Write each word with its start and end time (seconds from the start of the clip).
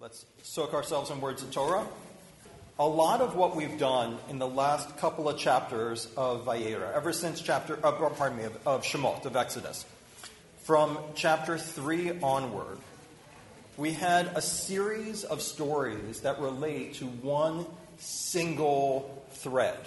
Let's 0.00 0.26
soak 0.42 0.74
ourselves 0.74 1.10
in 1.10 1.20
words 1.20 1.44
of 1.44 1.52
Torah. 1.52 1.86
A 2.80 2.86
lot 2.86 3.20
of 3.20 3.36
what 3.36 3.54
we've 3.54 3.78
done 3.78 4.18
in 4.28 4.40
the 4.40 4.46
last 4.46 4.96
couple 4.98 5.28
of 5.28 5.38
chapters 5.38 6.08
of 6.16 6.44
Vayera, 6.44 6.92
ever 6.94 7.12
since 7.12 7.40
chapter, 7.40 7.78
uh, 7.86 7.92
pardon 7.92 8.38
me, 8.38 8.44
of, 8.44 8.66
of 8.66 8.82
Shemot, 8.82 9.24
of 9.24 9.36
Exodus, 9.36 9.86
from 10.64 10.98
chapter 11.14 11.56
3 11.56 12.20
onward, 12.22 12.78
we 13.76 13.92
had 13.92 14.26
a 14.34 14.42
series 14.42 15.22
of 15.22 15.40
stories 15.40 16.22
that 16.22 16.40
relate 16.40 16.94
to 16.94 17.06
one 17.06 17.64
single 17.98 19.24
thread, 19.30 19.78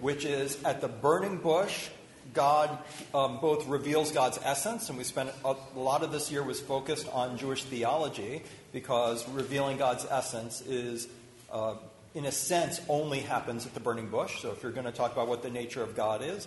which 0.00 0.24
is 0.24 0.60
at 0.64 0.80
the 0.80 0.88
burning 0.88 1.36
bush, 1.36 1.90
God 2.32 2.78
um, 3.14 3.40
both 3.40 3.66
reveals 3.66 4.12
God's 4.12 4.38
essence, 4.42 4.88
and 4.88 4.98
we 4.98 5.04
spent 5.04 5.30
a, 5.44 5.56
lot 5.74 6.02
of 6.02 6.12
this 6.12 6.30
year 6.30 6.42
was 6.42 6.60
focused 6.60 7.08
on 7.12 7.38
Jewish 7.38 7.64
theology 7.64 8.42
because 8.72 9.28
revealing 9.30 9.76
God's 9.76 10.06
essence 10.08 10.60
is, 10.60 11.08
uh, 11.50 11.74
in 12.14 12.26
a 12.26 12.32
sense, 12.32 12.80
only 12.88 13.20
happens 13.20 13.66
at 13.66 13.74
the 13.74 13.80
burning 13.80 14.08
bush. 14.08 14.40
So 14.40 14.50
if 14.52 14.62
you're 14.62 14.72
going 14.72 14.86
to 14.86 14.92
talk 14.92 15.12
about 15.12 15.28
what 15.28 15.42
the 15.42 15.50
nature 15.50 15.82
of 15.82 15.96
God 15.96 16.22
is, 16.22 16.46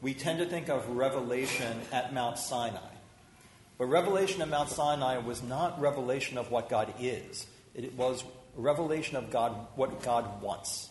we 0.00 0.14
tend 0.14 0.38
to 0.40 0.46
think 0.46 0.68
of 0.68 0.88
revelation 0.88 1.80
at 1.92 2.12
Mount 2.12 2.38
Sinai. 2.38 2.78
But 3.78 3.86
revelation 3.86 4.42
at 4.42 4.48
Mount 4.48 4.68
Sinai 4.68 5.18
was 5.18 5.42
not 5.42 5.80
revelation 5.80 6.38
of 6.38 6.50
what 6.50 6.68
God 6.68 6.92
is. 7.00 7.46
It 7.74 7.94
was 7.94 8.24
revelation 8.56 9.16
of 9.16 9.30
God, 9.30 9.52
what 9.76 10.02
God 10.02 10.42
wants. 10.42 10.90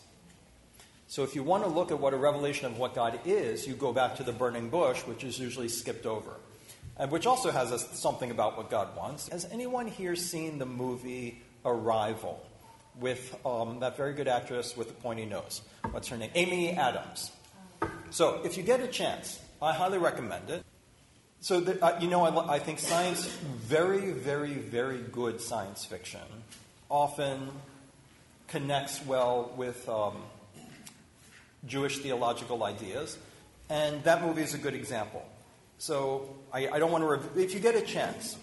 So 1.12 1.24
if 1.24 1.34
you 1.34 1.42
want 1.42 1.62
to 1.64 1.68
look 1.68 1.90
at 1.90 2.00
what 2.00 2.14
a 2.14 2.16
revelation 2.16 2.64
of 2.64 2.78
what 2.78 2.94
God 2.94 3.20
is, 3.26 3.66
you 3.66 3.74
go 3.74 3.92
back 3.92 4.16
to 4.16 4.22
the 4.22 4.32
burning 4.32 4.70
bush, 4.70 5.00
which 5.00 5.24
is 5.24 5.38
usually 5.38 5.68
skipped 5.68 6.06
over, 6.06 6.36
and 6.96 7.10
which 7.10 7.26
also 7.26 7.50
has 7.50 7.70
a, 7.70 7.78
something 7.78 8.30
about 8.30 8.56
what 8.56 8.70
God 8.70 8.96
wants. 8.96 9.28
Has 9.28 9.46
anyone 9.52 9.86
here 9.86 10.16
seen 10.16 10.58
the 10.58 10.64
movie 10.64 11.42
Arrival 11.66 12.42
with 12.98 13.38
um, 13.44 13.80
that 13.80 13.98
very 13.98 14.14
good 14.14 14.26
actress 14.26 14.74
with 14.74 14.88
the 14.88 14.94
pointy 14.94 15.26
nose? 15.26 15.60
What's 15.90 16.08
her 16.08 16.16
name? 16.16 16.30
Amy 16.34 16.70
Adams. 16.70 17.30
So 18.08 18.40
if 18.42 18.56
you 18.56 18.62
get 18.62 18.80
a 18.80 18.88
chance, 18.88 19.38
I 19.60 19.74
highly 19.74 19.98
recommend 19.98 20.48
it. 20.48 20.64
So, 21.40 21.60
the, 21.60 21.84
uh, 21.84 22.00
you 22.00 22.08
know, 22.08 22.24
I, 22.24 22.54
I 22.54 22.58
think 22.58 22.78
science, 22.78 23.26
very, 23.26 24.12
very, 24.12 24.54
very 24.54 25.02
good 25.12 25.42
science 25.42 25.84
fiction, 25.84 26.22
often 26.88 27.50
connects 28.48 29.04
well 29.04 29.52
with. 29.58 29.86
Um, 29.90 30.16
Jewish 31.66 31.98
theological 31.98 32.64
ideas. 32.64 33.18
And 33.68 34.02
that 34.04 34.22
movie 34.22 34.42
is 34.42 34.54
a 34.54 34.58
good 34.58 34.74
example. 34.74 35.24
So 35.78 36.36
I, 36.52 36.68
I 36.68 36.78
don't 36.78 36.92
want 36.92 37.02
to, 37.02 37.08
rev- 37.08 37.36
if 37.36 37.54
you 37.54 37.60
get 37.60 37.74
a 37.74 37.80
chance, 37.80 38.36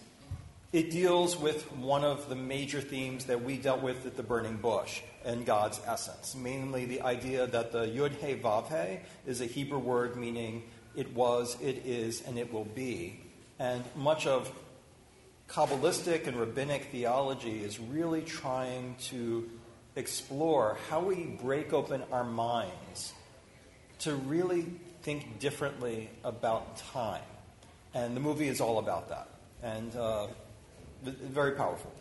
it 0.71 0.91
deals 0.91 1.37
with 1.37 1.71
one 1.73 2.03
of 2.03 2.29
the 2.29 2.35
major 2.35 2.81
themes 2.81 3.25
that 3.25 3.43
we 3.43 3.57
dealt 3.57 3.81
with 3.81 4.05
at 4.05 4.17
the 4.17 4.23
burning 4.23 4.57
bush 4.57 5.01
and 5.25 5.45
God's 5.45 5.79
essence, 5.85 6.35
mainly 6.35 6.85
the 6.85 7.01
idea 7.01 7.47
that 7.47 7.71
the 7.71 7.85
Yud 7.85 8.11
He 8.17 8.35
Vav 8.35 8.67
He 8.69 8.99
is 9.25 9.41
a 9.41 9.45
Hebrew 9.45 9.79
word 9.79 10.15
meaning 10.15 10.63
it 10.95 11.13
was, 11.13 11.57
it 11.61 11.85
is, 11.85 12.21
and 12.21 12.37
it 12.37 12.51
will 12.53 12.65
be. 12.65 13.19
And 13.57 13.83
much 13.95 14.27
of 14.27 14.51
Kabbalistic 15.49 16.27
and 16.27 16.37
rabbinic 16.37 16.85
theology 16.91 17.63
is 17.63 17.79
really 17.79 18.21
trying 18.21 18.95
to 19.09 19.49
explore 19.99 20.77
how 20.89 21.01
we 21.01 21.25
break 21.25 21.73
open 21.73 22.03
our 22.11 22.23
minds 22.23 23.13
to 23.99 24.15
really 24.15 24.65
think 25.01 25.39
differently 25.39 26.09
about 26.23 26.77
time. 26.77 27.21
And 27.93 28.15
the 28.15 28.21
movie 28.21 28.47
is 28.47 28.61
all 28.61 28.79
about 28.79 29.09
that. 29.09 29.27
And 29.61 29.95
uh, 29.95 30.27
very 31.03 31.51
powerful. 31.51 31.93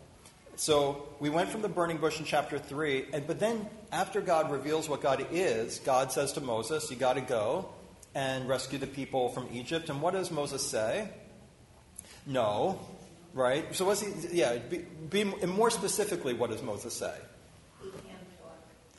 So 0.55 1.07
we 1.19 1.29
went 1.29 1.49
from 1.49 1.61
the 1.61 1.69
burning 1.69 1.97
bush 1.97 2.19
in 2.19 2.25
chapter 2.25 2.59
3, 2.59 3.05
and, 3.13 3.27
but 3.27 3.39
then 3.39 3.65
after 3.91 4.19
God 4.19 4.51
reveals 4.51 4.89
what 4.89 5.01
God 5.01 5.25
is, 5.31 5.79
God 5.79 6.11
says 6.11 6.33
to 6.33 6.41
Moses, 6.41 6.89
You 6.91 6.97
got 6.97 7.13
to 7.13 7.21
go 7.21 7.69
and 8.13 8.47
rescue 8.47 8.77
the 8.77 8.87
people 8.87 9.29
from 9.29 9.47
Egypt. 9.53 9.89
And 9.89 10.01
what 10.01 10.13
does 10.13 10.31
Moses 10.31 10.65
say? 10.65 11.09
No, 12.25 12.79
right? 13.33 13.73
So 13.75 13.85
what's 13.85 14.01
he, 14.01 14.37
yeah, 14.37 14.57
be, 14.57 14.79
be 15.09 15.23
more 15.23 15.69
specifically, 15.69 16.33
what 16.33 16.49
does 16.49 16.61
Moses 16.61 16.93
say? 16.93 17.13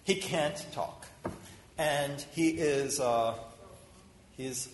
He 0.05 0.17
can't 0.17 0.67
talk. 0.73 1.07
And 1.79 2.21
he 2.33 2.51
is, 2.51 3.01
uh, 3.01 3.35
he's, 4.37 4.69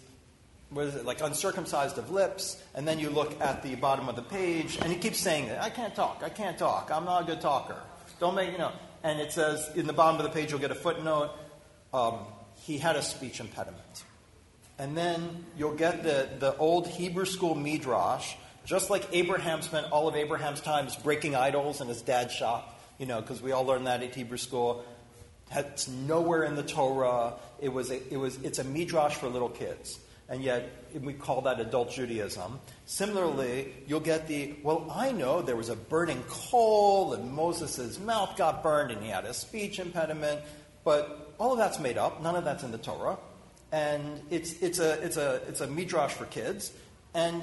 what 0.71 0.87
is 0.87 0.97
it, 0.97 1.05
like 1.05 1.21
uncircumcised 1.21 1.99
of 1.99 2.11
lips. 2.11 2.61
And 2.75 2.87
then 2.87 2.99
you 2.99 3.11
look 3.11 3.41
at 3.41 3.63
the 3.63 3.75
bottom 3.77 4.09
of 4.09 4.17
the 4.17 4.23
page, 4.23 4.79
and 4.81 4.93
he 4.93 4.99
keeps 4.99 5.19
saying 5.19 5.49
that, 5.49 5.63
I 5.63 5.71
can't 5.71 5.95
talk, 5.95 6.23
I 6.25 6.29
can't 6.31 6.59
talk, 6.59 6.91
I'm 6.93 7.05
not 7.05 7.23
a 7.23 7.27
good 7.27 7.41
talker. 7.41 7.77
Don't 8.19 8.35
make, 8.35 8.51
you 8.51 8.59
know. 8.59 8.73
And 9.03 9.21
it 9.21 9.33
says, 9.33 9.71
in 9.77 9.87
the 9.87 9.93
bottom 9.93 10.19
of 10.19 10.25
the 10.25 10.33
page, 10.33 10.51
you'll 10.51 10.61
get 10.61 10.71
a 10.71 10.75
footnote. 10.75 11.31
Um, 11.93 12.19
he 12.63 12.79
had 12.79 12.97
a 12.97 13.03
speech 13.03 13.39
impediment. 13.39 14.05
And 14.79 14.97
then 14.97 15.45
you'll 15.57 15.75
get 15.75 16.03
the, 16.03 16.29
the 16.39 16.57
old 16.57 16.87
Hebrew 16.89 17.25
school 17.25 17.55
midrash, 17.55 18.35
just 18.65 18.91
like 18.91 19.07
Abraham 19.13 19.63
spent 19.63 19.93
all 19.93 20.09
of 20.09 20.17
Abraham's 20.17 20.61
time 20.61 20.89
breaking 21.05 21.37
idols 21.37 21.81
in 21.81 21.89
his 21.89 22.03
dad's 22.03 22.35
shop, 22.35 22.76
you 22.99 23.07
know, 23.07 23.21
because 23.21 23.43
we 23.43 23.53
all 23.53 23.65
learned 23.65 23.87
that 23.87 24.03
at 24.03 24.15
Hebrew 24.15 24.39
school. 24.39 24.85
It's 25.55 25.89
nowhere 25.89 26.45
in 26.45 26.57
the 26.57 26.63
Torah. 26.63 27.35
It 27.61 27.73
was 27.73 27.91
a, 27.91 28.13
it 28.13 28.17
was, 28.17 28.37
it's 28.43 28.59
a 28.59 28.65
midrash 28.65 29.15
for 29.15 29.29
little 29.29 29.49
kids. 29.49 29.99
And 30.29 30.43
yet, 30.43 30.69
we 31.01 31.13
call 31.13 31.43
that 31.43 31.61
adult 31.61 31.93
Judaism. 31.93 32.59
Similarly, 32.87 33.73
you'll 33.87 34.01
get 34.01 34.27
the, 34.27 34.57
well, 34.65 34.91
I 34.93 35.13
know 35.13 35.41
there 35.41 35.55
was 35.55 35.69
a 35.69 35.77
burning 35.77 36.23
coal 36.27 37.13
and 37.13 37.33
Moses' 37.33 38.01
mouth 38.01 38.37
got 38.37 38.63
burned 38.63 38.91
and 38.91 39.01
he 39.03 39.09
had 39.09 39.25
a 39.25 39.33
speech 39.33 39.79
impediment, 39.79 40.41
but 40.83 41.33
all 41.39 41.53
of 41.53 41.59
that's 41.59 41.79
made 41.79 41.97
up. 41.97 42.23
None 42.23 42.35
of 42.35 42.45
that's 42.45 42.65
in 42.65 42.73
the 42.73 42.79
Torah. 42.79 43.19
And 43.71 44.21
it's, 44.31 44.61
it's, 44.61 44.81
a, 44.81 45.01
it's, 45.05 45.17
a, 45.17 45.43
it's 45.49 45.61
a 45.61 45.67
midrash 45.69 46.13
for 46.13 46.25
kids. 46.25 46.73
And 47.15 47.43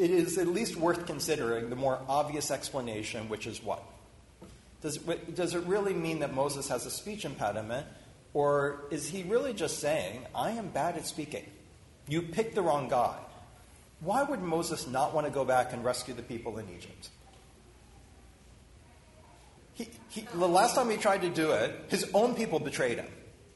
it 0.00 0.10
is 0.10 0.38
at 0.38 0.48
least 0.48 0.76
worth 0.76 1.06
considering 1.06 1.68
the 1.68 1.76
more 1.76 2.00
obvious 2.08 2.50
explanation, 2.50 3.28
which 3.28 3.46
is 3.46 3.62
what? 3.62 3.84
Does, 4.80 4.96
does 4.96 5.54
it 5.54 5.62
really 5.64 5.92
mean 5.92 6.20
that 6.20 6.32
Moses 6.32 6.68
has 6.68 6.86
a 6.86 6.90
speech 6.90 7.26
impediment? 7.26 7.86
Or 8.32 8.84
is 8.90 9.08
he 9.08 9.24
really 9.24 9.52
just 9.52 9.78
saying, 9.78 10.24
I 10.34 10.52
am 10.52 10.68
bad 10.68 10.96
at 10.96 11.06
speaking? 11.06 11.44
You 12.08 12.22
picked 12.22 12.54
the 12.54 12.62
wrong 12.62 12.88
guy. 12.88 13.18
Why 14.00 14.22
would 14.22 14.40
Moses 14.40 14.86
not 14.86 15.12
want 15.14 15.26
to 15.26 15.32
go 15.32 15.44
back 15.44 15.74
and 15.74 15.84
rescue 15.84 16.14
the 16.14 16.22
people 16.22 16.56
in 16.58 16.66
Egypt? 16.74 17.10
He, 19.74 19.88
he, 20.08 20.26
the 20.34 20.48
last 20.48 20.74
time 20.74 20.88
he 20.88 20.96
tried 20.96 21.22
to 21.22 21.28
do 21.28 21.52
it, 21.52 21.74
his 21.88 22.08
own 22.14 22.34
people 22.34 22.58
betrayed 22.58 22.98
him. 22.98 23.08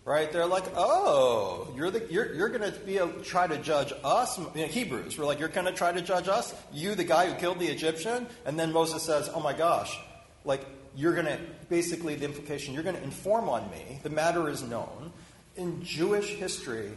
Right? 0.05 0.31
They're 0.31 0.47
like, 0.47 0.65
oh, 0.77 1.73
you're, 1.75 1.91
the, 1.91 2.07
you're, 2.11 2.35
you're 2.35 2.51
going 2.51 2.71
to 2.71 2.79
be 2.81 2.99
able, 2.99 3.23
try 3.23 3.47
to 3.47 3.57
judge 3.57 3.93
us, 4.05 4.39
you 4.39 4.45
know, 4.55 4.67
Hebrews. 4.67 5.19
We're 5.19 5.25
like, 5.25 5.39
you're 5.39 5.49
going 5.49 5.67
to 5.67 5.73
try 5.73 5.93
to 5.93 6.03
judge 6.03 6.29
us? 6.29 6.55
You, 6.73 6.95
the 6.95 7.05
guy 7.05 7.31
who 7.31 7.35
killed 7.41 7.59
the 7.59 7.69
Egyptian? 7.69 8.27
And 8.45 8.59
then 8.59 8.71
Moses 8.73 9.03
says, 9.03 9.31
oh 9.35 9.41
my 9.41 9.55
gosh, 9.55 9.99
like, 10.45 10.67
you're 10.95 11.15
going 11.15 11.27
to, 11.27 11.39
basically, 11.71 12.17
the 12.17 12.27
implication, 12.27 12.75
you're 12.75 12.83
going 12.83 12.97
to 12.97 13.03
inform 13.03 13.49
on 13.49 13.69
me. 13.71 13.99
The 14.03 14.11
matter 14.11 14.51
is 14.51 14.63
known. 14.63 15.11
In 15.57 15.83
Jewish 15.83 16.35
history, 16.35 16.91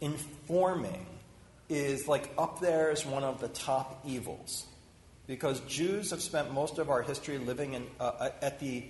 informing 0.00 1.06
is 1.68 2.06
like 2.06 2.30
up 2.38 2.60
there 2.60 2.90
as 2.90 3.04
one 3.04 3.24
of 3.24 3.40
the 3.40 3.48
top 3.48 4.02
evils. 4.06 4.66
Because 5.26 5.60
Jews 5.60 6.10
have 6.10 6.22
spent 6.22 6.52
most 6.52 6.78
of 6.78 6.90
our 6.90 7.02
history 7.02 7.38
living 7.38 7.74
in, 7.74 7.86
uh, 7.98 8.12
uh 8.18 8.30
at 8.40 8.60
the 8.60 8.84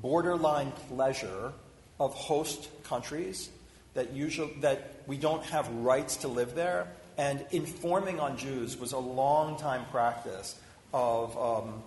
borderline 0.00 0.72
pleasure 0.88 1.52
of 2.00 2.14
host 2.14 2.68
countries 2.84 3.50
that, 3.94 4.12
usually, 4.12 4.52
that 4.60 5.02
we 5.06 5.16
don't 5.16 5.44
have 5.44 5.68
rights 5.68 6.16
to 6.18 6.28
live 6.28 6.54
there. 6.54 6.88
And 7.18 7.44
informing 7.50 8.20
on 8.20 8.36
Jews 8.38 8.78
was 8.78 8.92
a 8.92 8.98
long 8.98 9.58
time 9.58 9.84
practice 9.90 10.56
of 10.94 11.36
um, 11.36 11.82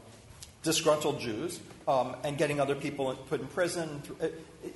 disgruntled 0.63 1.19
Jews 1.19 1.59
um, 1.87 2.15
and 2.23 2.37
getting 2.37 2.59
other 2.59 2.75
people 2.75 3.13
put 3.29 3.41
in 3.41 3.47
prison. 3.47 4.01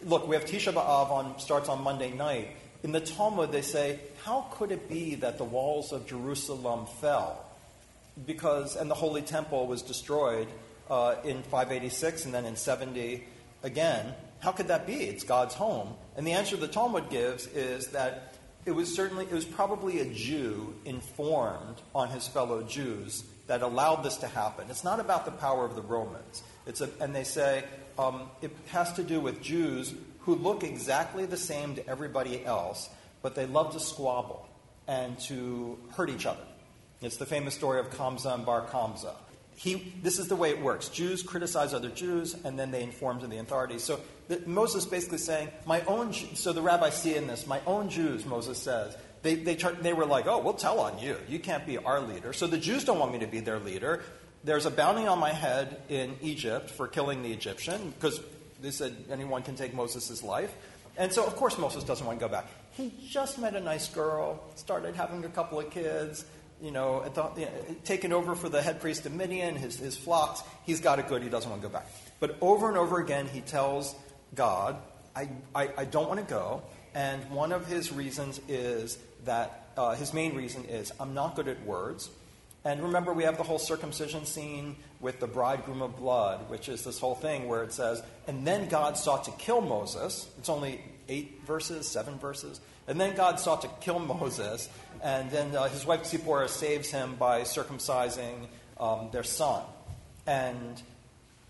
Look, 0.04 0.28
we 0.28 0.36
have 0.36 0.46
Tisha 0.46 0.74
B'Av 0.74 1.12
on, 1.12 1.40
starts 1.40 1.70
on 1.70 1.84
Monday 1.84 2.12
night. 2.12 2.50
In 2.84 2.92
the 2.92 3.02
Talmud, 3.02 3.52
they 3.52 3.62
say, 3.62 4.00
how 4.24 4.48
could 4.52 4.72
it 4.72 4.88
be 4.88 5.16
that 5.16 5.38
the 5.38 5.44
walls 5.44 5.92
of 5.92 6.08
Jerusalem 6.08 6.86
fell? 7.02 7.46
Because, 8.26 8.76
and 8.76 8.90
the 8.90 8.96
Holy 8.96 9.22
Temple 9.22 9.68
was 9.68 9.82
destroyed 9.82 10.48
uh, 10.90 11.16
in 11.24 11.44
586 11.44 12.26
and 12.26 12.34
then 12.34 12.46
in 12.46 12.56
70 12.56 13.24
again. 13.64 14.14
How 14.40 14.52
could 14.52 14.70
that 14.70 14.88
be? 14.88 14.94
It's 14.94 15.24
God's 15.24 15.56
home. 15.56 15.94
And 16.16 16.26
the 16.26 16.34
answer 16.34 16.56
the 16.58 16.68
Talmud 16.68 17.10
gives 17.10 17.48
is 17.48 17.88
that 17.88 18.36
it 18.66 18.72
was 18.72 18.94
certainly, 18.94 19.26
it 19.26 19.34
was 19.34 19.46
probably 19.46 20.00
a 20.00 20.06
Jew 20.06 20.76
informed 20.86 21.82
on 21.94 22.10
his 22.10 22.28
fellow 22.28 22.62
Jews 22.64 23.24
that 23.48 23.62
allowed 23.62 24.04
this 24.04 24.18
to 24.18 24.28
happen. 24.28 24.70
It's 24.70 24.84
not 24.84 25.00
about 25.00 25.26
the 25.26 25.32
power 25.32 25.66
of 25.66 25.76
the 25.76 25.82
Romans. 25.82 26.44
It's 26.68 26.82
a, 26.82 26.90
and 27.02 27.16
they 27.16 27.24
say 27.24 27.64
um, 27.98 28.30
it 28.42 28.52
has 28.68 28.94
to 28.94 29.04
do 29.04 29.20
with 29.20 29.42
Jews 29.42 29.94
who 30.20 30.36
look 30.36 30.64
exactly 30.64 31.26
the 31.26 31.38
same 31.38 31.76
to 31.76 31.90
everybody 31.90 32.46
else, 32.46 32.90
but 33.22 33.36
they 33.36 33.46
love 33.46 33.74
to 33.74 33.80
squabble 33.80 34.48
and 34.88 35.18
to 35.22 35.78
hurt 35.96 36.10
each 36.10 36.26
other. 36.26 36.44
It's 37.02 37.18
the 37.18 37.26
famous 37.26 37.56
story 37.56 37.80
of 37.80 37.90
Kamsa 37.90 38.34
and 38.34 38.46
Bar 38.46 38.68
Kamsa. 38.68 39.14
He, 39.60 39.94
this 40.02 40.20
is 40.20 40.30
the 40.30 40.38
way 40.38 40.52
it 40.52 40.62
works. 40.62 40.88
Jews 40.88 41.22
criticize 41.22 41.74
other 41.74 41.90
Jews, 41.90 42.34
and 42.46 42.58
then 42.58 42.72
they 42.72 42.82
inform 42.82 43.20
to 43.20 43.28
the 43.28 43.40
authorities. 43.40 43.84
So 43.84 44.00
the, 44.30 44.42
Moses 44.46 44.86
basically 44.86 45.18
saying, 45.18 45.50
my 45.66 45.82
own. 45.82 46.14
So 46.14 46.54
the 46.54 46.62
rabbis 46.62 47.02
see 47.02 47.16
in 47.16 47.28
this, 47.28 47.46
my 47.46 47.60
own 47.68 47.90
Jews. 47.90 48.26
Moses 48.26 48.58
says 48.58 48.96
they 49.22 49.36
they, 49.36 49.56
they 49.56 49.92
were 49.92 50.06
like, 50.06 50.28
oh, 50.28 50.40
we'll 50.40 50.54
tell 50.54 50.80
on 50.80 50.98
you. 51.00 51.18
You 51.28 51.40
can't 51.40 51.66
be 51.66 51.78
our 51.78 52.00
leader. 52.00 52.32
So 52.32 52.48
the 52.48 52.58
Jews 52.58 52.86
don't 52.86 53.00
want 53.00 53.12
me 53.12 53.20
to 53.20 53.28
be 53.28 53.42
their 53.42 53.60
leader. 53.60 54.02
There's 54.46 54.66
a 54.66 54.72
bounty 54.72 55.08
on 55.08 55.20
my 55.20 55.34
head 55.34 55.82
in 55.90 56.16
Egypt 56.22 56.70
for 56.70 56.88
killing 56.88 57.22
the 57.22 57.34
Egyptian 57.34 57.94
because 58.00 58.22
they 58.62 58.72
said 58.72 58.96
anyone 59.12 59.44
can 59.44 59.56
take 59.56 59.74
Moses' 59.74 60.24
life. 60.24 60.56
And 60.96 61.12
so, 61.12 61.26
of 61.26 61.36
course, 61.36 61.58
Moses 61.58 61.84
doesn't 61.84 62.08
want 62.08 62.18
to 62.18 62.26
go 62.26 62.32
back. 62.32 62.48
He 62.72 62.94
just 63.10 63.40
met 63.40 63.56
a 63.56 63.60
nice 63.60 63.90
girl, 63.90 64.42
started 64.56 64.96
having 64.96 65.26
a 65.26 65.30
couple 65.30 65.60
of 65.60 65.70
kids, 65.70 66.24
you 66.62 66.72
know, 66.72 67.08
the, 67.10 67.30
you 67.40 67.46
know, 67.46 67.52
taken 67.84 68.12
over 68.12 68.36
for 68.36 68.50
the 68.50 68.62
head 68.62 68.82
priest 68.82 69.06
of 69.06 69.14
Midian, 69.14 69.56
his, 69.56 69.78
his 69.78 69.96
flocks. 69.96 70.42
He's 70.66 70.82
got 70.82 71.00
it 71.00 71.08
good. 71.08 71.24
He 71.24 71.30
doesn't 71.30 71.50
want 71.50 71.62
to 71.62 71.68
go 71.68 71.74
back. 71.74 71.88
But 72.20 72.38
over 72.42 72.68
and 72.68 72.78
over 72.78 73.00
again, 73.00 73.28
he 73.28 73.42
tells 73.42 73.96
God, 74.36 74.78
I, 75.16 75.30
I, 75.56 75.70
I 75.78 75.86
don't 75.86 76.08
want 76.08 76.20
to 76.20 76.26
go. 76.26 76.62
And 76.94 77.30
one 77.30 77.52
of 77.52 77.68
his 77.68 77.92
reasons 77.92 78.42
is 78.48 78.98
that, 79.26 79.72
uh, 79.78 79.96
his 79.96 80.14
main 80.14 80.36
reason 80.36 80.66
is, 80.66 80.92
I'm 81.00 81.14
not 81.14 81.36
good 81.36 81.48
at 81.48 81.64
words. 81.66 82.10
And 82.66 82.84
remember, 82.84 83.14
we 83.14 83.24
have 83.24 83.38
the 83.38 83.44
whole 83.44 83.60
circumcision 83.60 84.26
scene 84.26 84.76
with 85.00 85.22
the 85.22 85.28
bridegroom 85.28 85.82
of 85.82 85.96
blood, 85.96 86.50
which 86.50 86.68
is 86.68 86.84
this 86.84 87.00
whole 87.00 87.16
thing 87.16 87.48
where 87.48 87.64
it 87.64 87.72
says, 87.72 88.04
and 88.28 88.46
then 88.46 88.68
God 88.68 88.98
sought 88.98 89.24
to 89.26 89.32
kill 89.32 89.62
Moses. 89.62 90.28
It's 90.38 90.50
only 90.50 90.82
eight 91.08 91.42
verses, 91.46 91.88
seven 91.88 92.20
verses. 92.20 92.60
And 92.90 93.00
then 93.00 93.16
God 93.16 93.40
sought 93.40 93.62
to 93.62 93.70
kill 93.82 94.00
Moses. 94.00 94.68
And 95.02 95.30
then 95.30 95.56
uh, 95.56 95.70
his 95.70 95.86
wife 95.86 96.06
Zipporah 96.06 96.50
saves 96.50 96.90
him 96.90 97.16
by 97.16 97.42
circumcising 97.42 98.48
um, 98.80 99.10
their 99.12 99.24
son. 99.24 99.64
And 100.26 100.82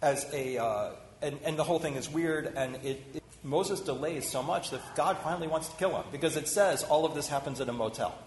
as 0.02 0.28
a 0.34 0.58
uh, 0.62 0.92
and, 1.22 1.40
and, 1.44 1.58
the 1.58 1.64
whole 1.64 1.80
thing 1.80 1.96
is 1.96 2.10
weird, 2.10 2.54
and 2.56 2.76
it, 2.78 3.04
it, 3.14 3.24
Moses 3.44 3.82
delays 3.82 4.28
so 4.28 4.44
much 4.44 4.70
that 4.72 4.82
God 4.96 5.18
finally 5.18 5.48
wants 5.48 5.68
to 5.70 5.76
kill 5.78 5.96
him 5.96 6.06
because 6.12 6.38
it 6.38 6.48
says 6.48 6.84
all 6.84 7.06
of 7.06 7.16
this 7.16 7.28
happens 7.28 7.60
at 7.60 7.68
a 7.68 7.74
motel. 7.74 8.18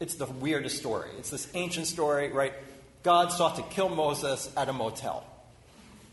It's 0.00 0.14
the 0.14 0.26
weirdest 0.26 0.78
story. 0.78 1.10
It's 1.18 1.30
this 1.30 1.48
ancient 1.54 1.86
story, 1.86 2.30
right? 2.30 2.54
God 3.02 3.32
sought 3.32 3.56
to 3.56 3.62
kill 3.62 3.88
Moses 3.88 4.50
at 4.56 4.68
a 4.68 4.72
motel. 4.72 5.26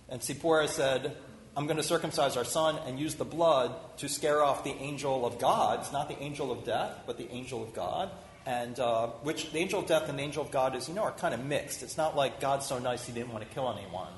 And 0.10 0.22
Zipporah 0.22 0.68
said, 0.68 1.16
I'm 1.58 1.68
going 1.68 1.78
to 1.78 1.84
circumcise 1.84 2.36
our 2.36 2.44
son 2.44 2.78
and 2.86 3.00
use 3.00 3.16
the 3.16 3.26
blood 3.26 3.74
to 3.98 4.10
scare 4.10 4.44
off 4.44 4.66
the 4.66 4.74
angel 4.74 5.26
of 5.26 5.40
God. 5.40 5.80
It's 5.80 5.94
not 5.94 6.10
the 6.10 6.22
angel 6.22 6.52
of 6.52 6.66
death, 6.66 7.04
but 7.08 7.18
the 7.18 7.32
angel 7.32 7.64
of 7.64 7.74
God. 7.74 8.12
And 8.46 8.78
uh, 8.80 9.08
which 9.24 9.52
the 9.52 9.60
angel 9.60 9.80
of 9.80 9.88
death 9.88 10.10
and 10.10 10.20
the 10.20 10.24
angel 10.24 10.44
of 10.44 10.52
God 10.52 10.76
is, 10.76 10.90
you 10.90 10.94
know, 10.94 11.04
are 11.04 11.12
kind 11.12 11.34
of 11.34 11.44
mixed. 11.44 11.82
It's 11.82 11.98
not 11.98 12.16
like 12.16 12.42
God's 12.42 12.66
so 12.66 12.78
nice 12.78 13.06
he 13.06 13.14
didn't 13.14 13.32
want 13.32 13.48
to 13.48 13.54
kill 13.54 13.72
anyone. 13.72 14.12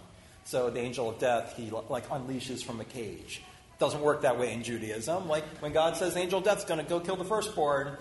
So 0.45 0.69
the 0.69 0.80
angel 0.80 1.10
of 1.10 1.19
death 1.19 1.54
he 1.56 1.69
like 1.89 2.10
unleashes 2.10 2.63
from 2.63 2.81
a 2.81 2.86
cage. 2.86 3.42
Doesn't 3.80 4.01
work 4.01 4.24
that 4.24 4.40
way 4.40 4.54
in 4.54 4.63
Judaism. 4.63 5.28
Like 5.28 5.45
when 5.60 5.74
God 5.74 5.95
says 5.95 6.16
the 6.16 6.22
angel 6.22 6.40
of 6.40 6.45
death's 6.45 6.66
going 6.66 6.83
to 6.83 6.90
go 6.90 7.00
kill 7.00 7.18
the 7.18 7.24
firstborn, 7.24 7.95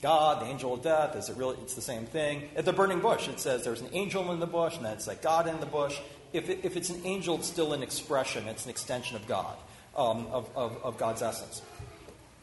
God, 0.00 0.42
the 0.42 0.46
angel 0.46 0.74
of 0.74 0.82
death, 0.82 1.16
is 1.16 1.28
it 1.28 1.36
really? 1.36 1.56
It's 1.62 1.74
the 1.74 1.82
same 1.82 2.06
thing. 2.06 2.48
At 2.54 2.64
the 2.64 2.72
burning 2.72 3.00
bush, 3.00 3.26
it 3.26 3.40
says 3.40 3.64
there's 3.64 3.80
an 3.80 3.88
angel 3.92 4.30
in 4.32 4.38
the 4.38 4.46
bush, 4.46 4.76
and 4.76 4.84
then 4.84 4.92
it's 4.92 5.08
like 5.08 5.22
God 5.22 5.48
in 5.48 5.58
the 5.58 5.66
bush. 5.66 5.98
If, 6.32 6.50
it, 6.50 6.60
if 6.62 6.76
it's 6.76 6.90
an 6.90 7.00
angel, 7.04 7.36
it's 7.36 7.48
still 7.48 7.72
an 7.72 7.82
expression. 7.82 8.48
It's 8.48 8.64
an 8.64 8.70
extension 8.70 9.16
of 9.16 9.26
God, 9.26 9.56
um, 9.96 10.26
of, 10.26 10.48
of, 10.56 10.84
of, 10.84 10.98
God's 10.98 11.22
essence. 11.22 11.62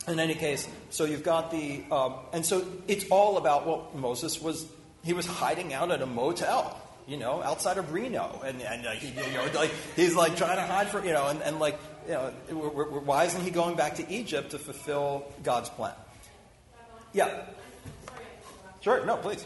In 0.08 0.20
any 0.20 0.36
case, 0.36 0.68
so 0.90 1.06
you've 1.06 1.24
got 1.24 1.52
the, 1.52 1.84
um, 1.92 2.16
and 2.34 2.46
so 2.46 2.66
it's 2.88 3.06
all 3.10 3.38
about. 3.38 3.66
Well, 3.66 3.90
Moses 3.96 4.42
was 4.42 4.68
he 5.04 5.14
was 5.14 5.26
hiding 5.26 5.74
out 5.74 5.92
at 5.92 6.02
a 6.02 6.06
motel, 6.06 6.80
you 7.08 7.18
know, 7.18 7.42
outside 7.42 7.78
of 7.78 7.94
Reno, 7.94 8.42
and, 8.44 8.62
and 8.62 8.86
uh, 8.86 8.92
he, 8.92 9.08
you 9.08 9.34
know, 9.34 9.48
like 9.54 9.72
he's 9.96 10.16
like 10.16 10.36
trying 10.36 10.58
to 10.58 10.64
hide 10.64 10.90
from, 10.90 11.06
you 11.06 11.14
know, 11.14 11.28
and, 11.28 11.42
and 11.44 11.60
like, 11.60 11.80
you 12.08 12.14
know, 12.14 12.32
why 13.06 13.26
isn't 13.26 13.42
he 13.42 13.52
going 13.52 13.76
back 13.76 13.96
to 13.96 14.12
Egypt 14.12 14.52
to 14.52 14.60
fulfill 14.60 15.26
God's 15.44 15.70
plan? 15.70 15.94
Yeah. 17.14 17.46
Sure, 18.82 19.06
no, 19.06 19.18
please. 19.18 19.46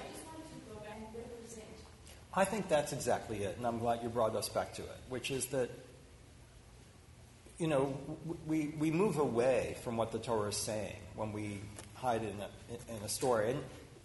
I 2.34 2.46
think 2.46 2.68
that's 2.68 2.94
exactly 2.94 3.44
it, 3.44 3.58
and 3.58 3.66
I'm 3.66 3.80
glad 3.80 4.04
you 4.04 4.10
brought 4.10 4.36
us 4.36 4.50
back 4.50 4.74
to 4.76 4.84
it, 4.84 4.98
which 5.10 5.32
is 5.32 5.48
that, 5.48 5.70
you 7.58 7.68
know, 7.68 7.98
we, 8.46 8.74
we 8.78 8.92
move 8.92 9.18
away 9.18 9.78
from 9.84 9.98
what 9.98 10.12
the 10.12 10.20
Torah 10.20 10.50
is 10.50 10.58
saying 10.58 10.96
when 11.16 11.34
we 11.34 11.60
hide 11.96 12.22
in 12.22 12.36
a, 12.40 12.96
in 12.96 13.04
a 13.04 13.10
story. 13.10 13.52
And 13.52 13.60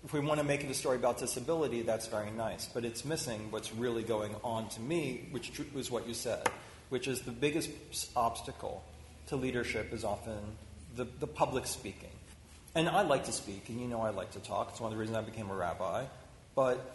if 0.05 0.13
we 0.13 0.21
want 0.21 0.41
to 0.41 0.45
make 0.45 0.65
it 0.65 0.71
a 0.71 0.75
story 0.75 0.97
about 0.97 1.19
disability, 1.19 1.83
that's 1.83 2.07
very 2.07 2.31
nice, 2.31 2.67
but 2.67 2.85
it's 2.85 3.05
missing 3.05 3.51
what's 3.51 3.75
really 3.75 4.03
going 4.03 4.35
on 4.43 4.69
to 4.71 4.81
me, 4.81 5.29
which 5.31 5.61
was 5.75 5.91
what 5.91 6.09
you 6.09 6.15
said, 6.15 6.49
which 6.89 7.07
is 7.07 7.21
the 7.23 7.33
biggest 7.33 7.71
obstacle 8.17 8.83
to 9.29 9.37
leadership 9.37 9.93
is 9.93 10.05
often 10.05 10.39
the, 10.97 11.07
the 11.21 11.27
public 11.27 11.67
speaking 11.67 12.11
and 12.75 12.89
I 12.89 13.03
like 13.03 13.25
to 13.25 13.33
speak, 13.33 13.69
and 13.69 13.81
you 13.81 13.87
know 13.87 14.01
I 14.01 14.11
like 14.11 14.33
to 14.33 14.41
talk. 14.41 14.71
It's 14.71 14.81
one 14.81 14.91
of 14.91 14.97
the 14.97 15.01
reasons 15.01 15.17
I 15.17 15.23
became 15.23 15.51
a 15.51 15.55
rabbi. 15.55 16.05
But, 16.55 16.95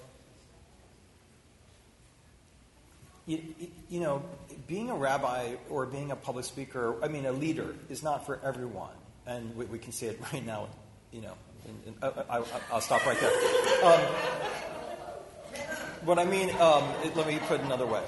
you, 3.30 3.42
you 3.90 4.00
know, 4.00 4.24
being 4.68 4.90
a 4.90 4.96
rabbi 4.96 5.56
or 5.70 5.86
being 5.86 6.12
a 6.12 6.16
public 6.16 6.46
speaker, 6.46 6.96
I 7.04 7.08
mean, 7.08 7.26
a 7.26 7.32
leader, 7.32 7.76
is 7.90 8.04
not 8.04 8.26
for 8.26 8.40
everyone. 8.44 8.94
And 9.26 9.56
we, 9.56 9.66
we 9.66 9.80
can 9.80 9.92
see 9.92 10.08
it 10.08 10.20
right 10.34 10.46
now, 10.46 10.68
you 11.12 11.22
know. 11.22 11.34
In, 11.66 11.94
in, 11.94 11.96
I, 12.02 12.40
will 12.40 12.82
stop 12.82 13.06
right 13.06 13.20
there. 13.20 13.86
Um, 13.86 14.02
what 16.04 16.18
I 16.18 16.26
mean, 16.26 16.50
um, 16.60 16.84
it, 17.04 17.16
let 17.16 17.28
me 17.28 17.38
put 17.48 17.60
it 17.60 17.66
another 17.66 17.86
way. 17.86 18.04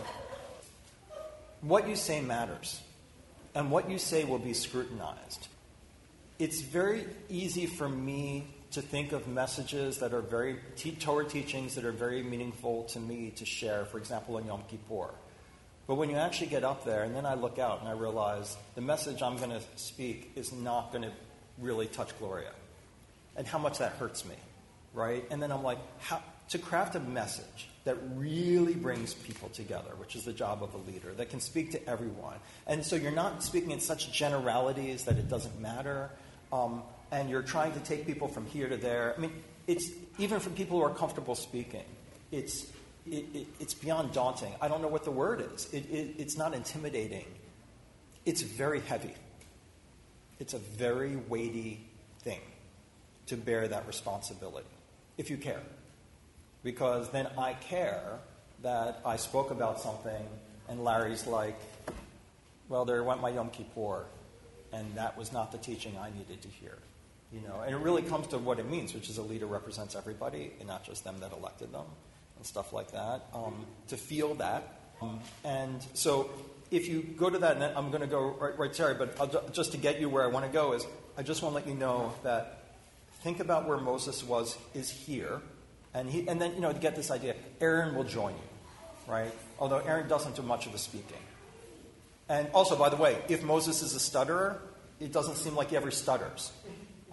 What 1.62 1.88
you 1.88 1.96
say 1.96 2.22
matters, 2.22 2.82
and 3.54 3.70
what 3.70 3.90
you 3.90 4.00
say 4.00 4.24
will 4.24 4.40
be 4.40 4.54
scrutinized 4.54 5.48
it's 6.42 6.62
very 6.62 7.06
easy 7.30 7.68
for 7.68 7.88
me 7.88 8.48
to 8.72 8.82
think 8.82 9.12
of 9.12 9.28
messages 9.28 10.00
that 10.00 10.14
are 10.14 10.22
very 10.22 10.58
Torah 11.00 11.26
teachings 11.26 11.76
that 11.76 11.86
are 11.86 11.92
very 11.92 12.24
meaningful 12.24 12.84
to 12.86 13.00
me 13.00 13.32
to 13.36 13.46
share, 13.46 13.86
for 13.86 13.98
example, 13.98 14.38
on 14.38 14.46
Yom 14.46 14.64
Kippur. 14.70 15.10
But 15.88 15.96
when 15.96 16.10
you 16.10 16.16
actually 16.16 16.48
get 16.48 16.64
up 16.64 16.86
there, 16.86 17.04
and 17.04 17.16
then 17.16 17.26
I 17.26 17.34
look 17.34 17.60
out 17.60 17.82
and 17.82 17.90
I 17.90 17.94
realize 17.94 18.56
the 18.76 18.82
message 18.82 19.22
I'm 19.22 19.38
going 19.38 19.50
to 19.50 19.62
speak 19.76 20.32
is 20.36 20.54
not 20.54 20.92
going 20.92 21.04
to 21.04 21.12
really 21.58 21.88
touch 21.88 22.18
Gloria, 22.18 22.52
and 23.36 23.46
how 23.46 23.58
much 23.58 23.80
that 23.80 23.94
hurts 23.94 24.24
me, 24.26 24.36
right? 24.94 25.26
And 25.30 25.44
then 25.44 25.52
I'm 25.52 25.64
like, 25.64 25.80
how, 26.00 26.22
to 26.50 26.58
craft 26.58 26.96
a 26.96 27.00
message 27.00 27.68
that 27.84 27.98
really 28.16 28.74
brings 28.74 29.14
people 29.14 29.50
together, 29.50 29.90
which 29.98 30.16
is 30.16 30.24
the 30.24 30.34
job 30.34 30.64
of 30.64 30.74
a 30.74 30.78
leader, 30.92 31.12
that 31.14 31.30
can 31.30 31.40
speak 31.40 31.72
to 31.72 31.90
everyone. 31.90 32.36
And 32.68 32.86
so 32.86 32.96
you're 32.96 33.12
not 33.12 33.44
speaking 33.44 33.72
in 33.72 33.80
such 33.80 34.12
generalities 34.12 35.06
that 35.06 35.18
it 35.18 35.30
doesn't 35.30 35.60
matter 35.60 36.10
um, 36.54 36.84
and 37.12 37.30
you're 37.30 37.42
trying 37.42 37.74
to 37.74 37.80
take 37.80 38.06
people 38.06 38.28
from 38.28 38.46
here 38.46 38.70
to 38.70 38.78
there. 38.78 39.14
I 39.18 39.20
mean, 39.20 39.34
it's 39.68 39.90
even 40.18 40.40
for 40.40 40.50
people 40.52 40.80
who 40.80 40.86
are 40.86 40.94
comfortable 40.94 41.36
speaking, 41.36 41.84
it's 42.32 42.68
it, 43.06 43.26
it, 43.34 43.48
it's 43.60 43.74
beyond 43.74 44.14
daunting. 44.14 44.54
I 44.62 44.68
don't 44.68 44.82
know 44.82 44.88
what 44.88 45.04
the 45.04 45.12
word 45.12 45.44
is. 45.54 45.72
It, 45.74 45.86
it's 45.92 46.38
not 46.38 46.54
intimidating. 46.54 47.26
It's 48.26 48.42
very 48.42 48.80
heavy. 48.82 49.16
It's 50.40 50.54
a 50.54 50.60
very 50.60 51.16
weighty 51.16 51.84
thing 52.20 52.42
to 53.28 53.38
bear 53.38 53.68
that 53.68 53.88
responsibility, 53.88 54.68
if 55.18 55.30
you 55.30 55.38
care. 55.38 55.62
Because 56.64 57.10
then 57.10 57.28
I 57.38 57.54
care 57.54 58.20
that 58.62 59.02
I 59.04 59.18
spoke 59.18 59.50
about 59.50 59.82
something, 59.82 60.26
and 60.70 60.84
Larry's 60.84 61.26
like, 61.26 61.60
well, 62.70 62.86
there 62.86 63.04
went 63.04 63.22
my 63.22 63.30
Yom 63.30 63.50
Kippur 63.50 64.06
and 64.74 64.96
that 64.96 65.18
was 65.18 65.32
not 65.32 65.52
the 65.52 65.58
teaching 65.58 65.98
I 65.98 66.10
needed 66.10 66.42
to 66.42 66.48
hear. 66.48 66.78
You 67.34 67.42
know, 67.48 67.62
and 67.66 67.74
it 67.74 67.78
really 67.78 68.02
comes 68.02 68.28
to 68.28 68.38
what 68.38 68.60
it 68.60 68.70
means, 68.70 68.94
which 68.94 69.10
is 69.10 69.18
a 69.18 69.22
leader 69.22 69.46
represents 69.46 69.96
everybody, 69.96 70.52
and 70.60 70.68
not 70.68 70.84
just 70.84 71.04
them 71.04 71.16
that 71.22 71.32
elected 71.32 71.72
them, 71.72 71.86
and 72.38 72.46
stuff 72.46 72.74
like 72.74 72.92
that. 72.92 73.28
Um, 73.34 73.66
to 73.88 73.96
feel 73.96 74.36
that, 74.36 74.68
um, 75.02 75.20
and 75.44 75.86
so 75.94 76.30
if 76.72 76.88
you 76.88 77.02
go 77.02 77.30
to 77.30 77.38
that, 77.40 77.58
and 77.58 77.64
I'm 77.64 77.90
going 77.90 78.02
to 78.02 78.08
go 78.08 78.36
right, 78.40 78.58
right 78.58 78.76
sorry, 78.76 78.96
but 78.96 79.20
I'll, 79.20 79.50
just 79.52 79.72
to 79.72 79.78
get 79.78 80.00
you 80.00 80.10
where 80.10 80.24
I 80.24 80.28
want 80.28 80.46
to 80.46 80.52
go 80.52 80.74
is, 80.74 80.86
I 81.18 81.24
just 81.24 81.42
want 81.42 81.54
to 81.54 81.60
let 81.60 81.68
you 81.68 81.76
know 81.76 82.14
that 82.24 82.64
think 83.22 83.40
about 83.40 83.68
where 83.68 83.78
Moses 83.78 84.24
was 84.24 84.58
is 84.74 84.90
here, 84.90 85.42
and 85.94 86.10
he, 86.10 86.28
and 86.28 86.42
then 86.42 86.54
you 86.56 86.62
know 86.62 86.72
to 86.72 86.80
get 86.80 86.96
this 86.96 87.12
idea, 87.12 87.36
Aaron 87.60 87.96
will 87.96 88.04
join 88.04 88.34
you, 88.34 89.12
right? 89.12 89.32
Although 89.60 89.80
Aaron 89.80 90.08
doesn't 90.08 90.36
do 90.36 90.42
much 90.42 90.66
of 90.66 90.72
the 90.72 90.78
speaking. 90.78 91.18
And 92.30 92.48
also, 92.54 92.78
by 92.78 92.88
the 92.88 92.96
way, 92.96 93.18
if 93.28 93.44
Moses 93.44 93.82
is 93.82 93.94
a 93.94 94.00
stutterer, 94.00 94.62
it 95.02 95.12
doesn't 95.12 95.36
seem 95.36 95.56
like 95.56 95.72
he 95.72 95.76
ever 95.76 95.92
stutters. 95.92 96.54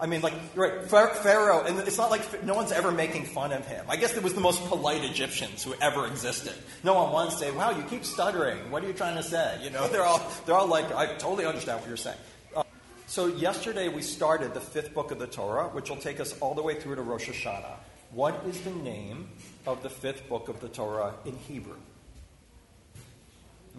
I 0.01 0.07
mean, 0.07 0.21
like, 0.21 0.35
right, 0.55 0.85
Pharaoh, 0.85 1.65
and 1.65 1.81
it's 1.81 1.99
not 1.99 2.11
like 2.11 2.45
no 2.45 2.55
one's 2.55 2.71
ever 2.71 2.93
making 2.93 3.25
fun 3.25 3.53
of 3.53 3.67
him. 3.67 3.85
I 3.89 3.97
guess 3.97 4.17
it 4.17 4.23
was 4.23 4.33
the 4.33 4.41
most 4.41 4.65
polite 4.67 5.05
Egyptians 5.05 5.65
who 5.65 5.75
ever 5.81 6.07
existed. 6.07 6.55
No 6.85 6.95
one 6.95 7.13
wants 7.13 7.35
to 7.35 7.41
say, 7.41 7.51
wow, 7.51 7.71
you 7.71 7.83
keep 7.83 8.05
stuttering. 8.05 8.71
What 8.71 8.85
are 8.85 8.87
you 8.87 8.93
trying 8.93 9.17
to 9.17 9.25
say? 9.25 9.59
You 9.63 9.71
know, 9.71 9.89
they're 9.93 10.05
all, 10.05 10.21
they're 10.47 10.55
all 10.55 10.69
like, 10.69 10.93
I 10.95 11.07
totally 11.17 11.47
understand 11.47 11.81
what 11.81 11.89
you're 11.89 11.97
saying. 11.97 12.19
Uh, 12.55 12.63
so 13.07 13.27
yesterday 13.27 13.89
we 13.89 14.03
started 14.03 14.55
the 14.55 14.61
fifth 14.61 14.95
book 14.95 15.11
of 15.11 15.19
the 15.19 15.27
Torah, 15.27 15.69
which 15.69 15.91
will 15.91 15.97
take 15.97 16.21
us 16.21 16.39
all 16.39 16.55
the 16.55 16.63
way 16.63 16.77
through 16.77 16.95
to 16.95 17.03
Rosh 17.03 17.29
Hashanah. 17.29 17.77
What 18.13 18.45
is 18.47 18.61
the 18.61 18.71
name 18.71 19.29
of 19.67 19.83
the 19.83 19.91
fifth 19.91 20.29
book 20.29 20.49
of 20.49 20.61
the 20.61 20.69
Torah 20.69 21.15
in 21.25 21.37
Hebrew? 21.37 21.77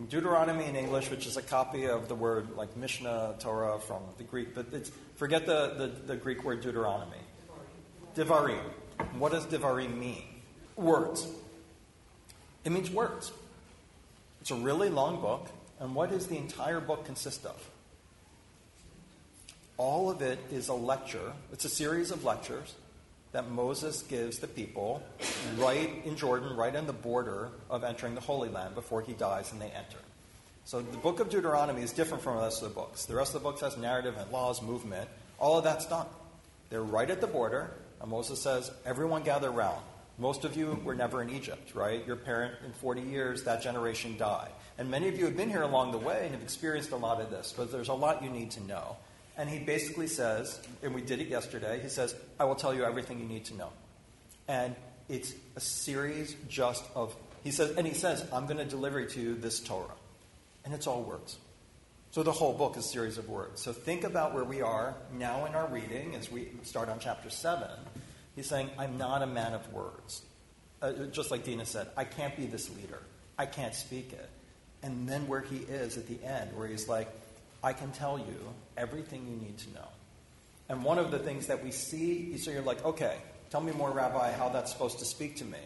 Deuteronomy 0.07 0.65
in 0.65 0.75
English, 0.75 1.09
which 1.09 1.25
is 1.25 1.37
a 1.37 1.41
copy 1.41 1.85
of 1.85 2.07
the 2.07 2.15
word 2.15 2.55
like 2.55 2.75
Mishnah, 2.77 3.35
Torah 3.39 3.79
from 3.79 4.01
the 4.17 4.23
Greek, 4.23 4.55
but 4.55 4.67
it's, 4.71 4.91
forget 5.15 5.45
the, 5.45 5.73
the, 5.77 6.13
the 6.13 6.15
Greek 6.15 6.43
word 6.43 6.61
Deuteronomy. 6.61 7.17
Devarim. 8.15 8.63
What 9.17 9.31
does 9.31 9.45
Devarim 9.45 9.97
mean? 9.97 10.23
Words. 10.75 11.27
It 12.63 12.71
means 12.71 12.89
words. 12.89 13.31
It's 14.41 14.51
a 14.51 14.55
really 14.55 14.89
long 14.89 15.21
book, 15.21 15.47
and 15.79 15.95
what 15.95 16.11
does 16.11 16.27
the 16.27 16.37
entire 16.37 16.79
book 16.79 17.05
consist 17.05 17.45
of? 17.45 17.69
All 19.77 20.09
of 20.09 20.21
it 20.21 20.39
is 20.51 20.67
a 20.67 20.73
lecture. 20.73 21.33
It's 21.51 21.65
a 21.65 21.69
series 21.69 22.11
of 22.11 22.23
lectures 22.23 22.75
that 23.31 23.49
Moses 23.51 24.01
gives 24.03 24.39
the 24.39 24.47
people 24.47 25.03
right 25.57 25.89
in 26.05 26.15
Jordan, 26.15 26.55
right 26.55 26.75
on 26.75 26.87
the 26.87 26.93
border 26.93 27.49
of 27.69 27.83
entering 27.83 28.15
the 28.15 28.21
Holy 28.21 28.49
Land 28.49 28.75
before 28.75 29.01
he 29.01 29.13
dies 29.13 29.51
and 29.51 29.61
they 29.61 29.69
enter. 29.69 29.99
So 30.65 30.81
the 30.81 30.97
book 30.97 31.19
of 31.19 31.29
Deuteronomy 31.29 31.81
is 31.81 31.93
different 31.93 32.23
from 32.23 32.37
the 32.37 32.43
rest 32.43 32.61
of 32.61 32.69
the 32.69 32.75
books. 32.75 33.05
The 33.05 33.15
rest 33.15 33.33
of 33.35 33.41
the 33.41 33.49
books 33.49 33.61
has 33.61 33.77
narrative 33.77 34.15
and 34.17 34.31
laws, 34.31 34.61
movement. 34.61 35.09
All 35.39 35.57
of 35.57 35.63
that's 35.63 35.85
done. 35.85 36.07
They're 36.69 36.83
right 36.83 37.09
at 37.09 37.21
the 37.21 37.27
border, 37.27 37.71
and 38.01 38.11
Moses 38.11 38.41
says, 38.41 38.71
Everyone 38.85 39.23
gather 39.23 39.49
round. 39.49 39.81
Most 40.19 40.43
of 40.43 40.57
you 40.57 40.79
were 40.83 40.95
never 40.95 41.21
in 41.21 41.29
Egypt, 41.29 41.73
right? 41.73 42.05
Your 42.05 42.17
parent, 42.17 42.53
in 42.65 42.73
40 42.73 43.01
years, 43.01 43.43
that 43.43 43.61
generation 43.61 44.17
died. 44.17 44.51
And 44.77 44.91
many 44.91 45.07
of 45.07 45.17
you 45.17 45.25
have 45.25 45.37
been 45.37 45.49
here 45.49 45.61
along 45.61 45.91
the 45.91 45.97
way 45.97 46.21
and 46.23 46.31
have 46.31 46.43
experienced 46.43 46.91
a 46.91 46.97
lot 46.97 47.21
of 47.21 47.29
this, 47.29 47.53
but 47.55 47.71
there's 47.71 47.87
a 47.87 47.93
lot 47.93 48.21
you 48.21 48.29
need 48.29 48.51
to 48.51 48.63
know. 48.63 48.97
And 49.39 49.49
he 49.49 49.57
basically 49.57 50.07
says, 50.07 50.59
and 50.83 50.93
we 50.93 51.01
did 51.01 51.21
it 51.21 51.29
yesterday, 51.29 51.79
he 51.81 51.87
says, 51.87 52.13
I 52.37 52.43
will 52.43 52.55
tell 52.55 52.73
you 52.73 52.83
everything 52.83 53.19
you 53.19 53.25
need 53.25 53.45
to 53.45 53.55
know. 53.55 53.69
And 54.49 54.75
it's 55.07 55.33
a 55.55 55.61
series 55.61 56.35
just 56.49 56.83
of, 56.93 57.15
he 57.41 57.51
says, 57.51 57.71
and 57.77 57.87
he 57.87 57.93
says, 57.93 58.25
I'm 58.33 58.47
going 58.47 58.57
to 58.57 58.65
deliver 58.65 59.05
to 59.05 59.21
you 59.21 59.35
this 59.35 59.61
Torah. 59.61 59.95
And 60.65 60.73
it's 60.73 60.87
all 60.87 61.03
words. 61.03 61.37
So 62.11 62.21
the 62.21 62.33
whole 62.33 62.51
book 62.51 62.75
is 62.75 62.83
a 62.83 62.89
series 62.89 63.17
of 63.17 63.29
words. 63.29 63.61
So 63.61 63.71
think 63.71 64.03
about 64.03 64.33
where 64.33 64.43
we 64.43 64.61
are 64.61 64.93
now 65.17 65.45
in 65.45 65.55
our 65.55 65.67
reading 65.67 66.15
as 66.15 66.29
we 66.29 66.49
start 66.63 66.89
on 66.89 66.99
chapter 66.99 67.29
7. 67.29 67.65
He's 68.35 68.49
saying, 68.49 68.69
I'm 68.77 68.97
not 68.97 69.21
a 69.21 69.27
man 69.27 69.53
of 69.53 69.71
words. 69.71 70.21
Uh, 70.81 70.91
just 71.13 71.31
like 71.31 71.45
Dina 71.45 71.65
said, 71.65 71.87
I 71.95 72.03
can't 72.03 72.35
be 72.35 72.45
this 72.45 72.69
leader. 72.75 72.99
I 73.37 73.45
can't 73.45 73.73
speak 73.73 74.11
it. 74.11 74.29
And 74.83 75.07
then 75.07 75.29
where 75.29 75.41
he 75.41 75.59
is 75.59 75.97
at 75.97 76.07
the 76.07 76.21
end, 76.25 76.57
where 76.57 76.67
he's 76.67 76.89
like, 76.89 77.07
I 77.63 77.73
can 77.73 77.91
tell 77.91 78.17
you 78.17 78.53
everything 78.77 79.27
you 79.27 79.35
need 79.35 79.57
to 79.59 79.73
know. 79.73 79.87
And 80.69 80.83
one 80.83 80.99
of 80.99 81.11
the 81.11 81.19
things 81.19 81.47
that 81.47 81.63
we 81.63 81.71
see, 81.71 82.37
so 82.37 82.51
you're 82.51 82.61
like, 82.61 82.83
okay, 82.85 83.17
tell 83.49 83.61
me 83.61 83.71
more, 83.71 83.91
Rabbi, 83.91 84.31
how 84.31 84.49
that's 84.49 84.71
supposed 84.71 84.99
to 84.99 85.05
speak 85.05 85.37
to 85.37 85.45
me. 85.45 85.57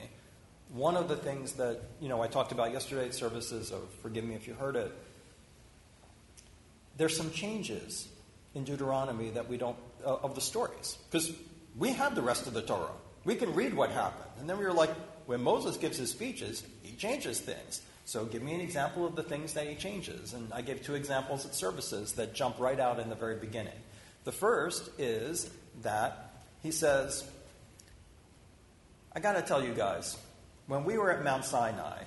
One 0.72 0.96
of 0.96 1.08
the 1.08 1.18
things 1.18 1.54
that, 1.54 1.82
you 2.00 2.10
know, 2.10 2.22
I 2.22 2.28
talked 2.28 2.52
about 2.52 2.72
yesterday 2.72 3.06
at 3.06 3.14
services, 3.14 3.72
of 3.72 3.82
forgive 4.02 4.24
me 4.24 4.34
if 4.34 4.48
you 4.48 4.54
heard 4.54 4.76
it, 4.76 4.92
there's 6.98 7.16
some 7.16 7.32
changes 7.32 8.08
in 8.56 8.64
Deuteronomy 8.64 9.32
that 9.32 9.48
we 9.50 9.58
don't, 9.58 9.78
uh, 10.06 10.16
of 10.16 10.36
the 10.36 10.42
stories. 10.42 10.98
Because 11.12 11.32
we 11.78 11.92
have 11.92 12.16
the 12.16 12.22
rest 12.22 12.48
of 12.48 12.54
the 12.54 12.62
Torah. 12.62 12.92
We 13.26 13.36
can 13.36 13.54
read 13.54 13.74
what 13.74 13.90
happened. 13.90 14.30
And 14.40 14.50
then 14.50 14.58
we 14.58 14.66
were 14.66 14.74
like, 14.74 14.92
when 15.26 15.44
Moses 15.44 15.78
gives 15.78 15.98
his 15.98 16.12
speeches, 16.12 16.64
he 16.82 16.96
changes 16.96 17.40
things. 17.40 17.82
So 18.06 18.26
give 18.26 18.42
me 18.42 18.54
an 18.54 18.62
example 18.62 19.06
of 19.06 19.16
the 19.16 19.24
things 19.24 19.54
that 19.54 19.68
he 19.68 19.76
changes. 19.76 20.34
And 20.34 20.54
I 20.54 20.62
gave 20.62 20.84
two 20.84 20.96
examples 20.96 21.46
at 21.46 21.56
services 21.56 22.14
that 22.14 22.34
jump 22.34 22.60
right 22.60 22.80
out 22.80 23.00
in 23.00 23.10
the 23.10 23.16
very 23.16 23.38
beginning. 23.38 23.74
The 24.24 24.32
first 24.32 24.90
is 24.98 25.50
that 25.82 26.34
he 26.62 26.72
says, 26.72 27.30
I 29.16 29.20
got 29.20 29.34
to 29.34 29.42
tell 29.42 29.64
you 29.64 29.74
guys, 29.74 30.18
when 30.68 30.86
we 30.86 30.98
were 30.98 31.12
at 31.12 31.24
Mount 31.24 31.46
Sinai, 31.46 32.04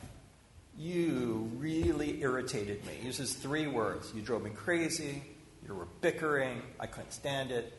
you 0.78 1.50
really 1.56 2.20
irritated 2.20 2.84
me. 2.84 2.92
He 3.00 3.06
uses 3.06 3.34
three 3.34 3.66
words. 3.66 4.12
You 4.14 4.22
drove 4.22 4.42
me 4.42 4.50
crazy, 4.50 5.22
you 5.66 5.74
were 5.74 5.86
bickering, 6.00 6.62
I 6.78 6.86
couldn't 6.86 7.12
stand 7.12 7.50
it. 7.50 7.72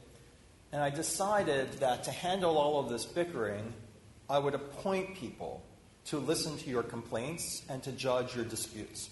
And 0.71 0.81
I 0.81 0.89
decided 0.89 1.71
that 1.73 2.03
to 2.05 2.11
handle 2.11 2.57
all 2.57 2.79
of 2.79 2.89
this 2.89 3.05
bickering, 3.05 3.73
I 4.29 4.39
would 4.39 4.55
appoint 4.55 5.15
people 5.15 5.63
to 6.07 6.17
listen 6.17 6.57
to 6.57 6.69
your 6.69 6.83
complaints 6.83 7.63
and 7.69 7.83
to 7.83 7.91
judge 7.91 8.35
your 8.35 8.45
disputes. 8.45 9.09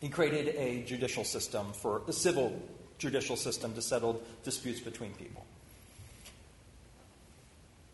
He 0.00 0.08
created 0.08 0.54
a 0.56 0.82
judicial 0.82 1.24
system 1.24 1.72
for 1.72 2.02
a 2.08 2.12
civil 2.12 2.60
judicial 2.98 3.36
system 3.36 3.74
to 3.74 3.82
settle 3.82 4.22
disputes 4.44 4.80
between 4.80 5.12
people. 5.14 5.44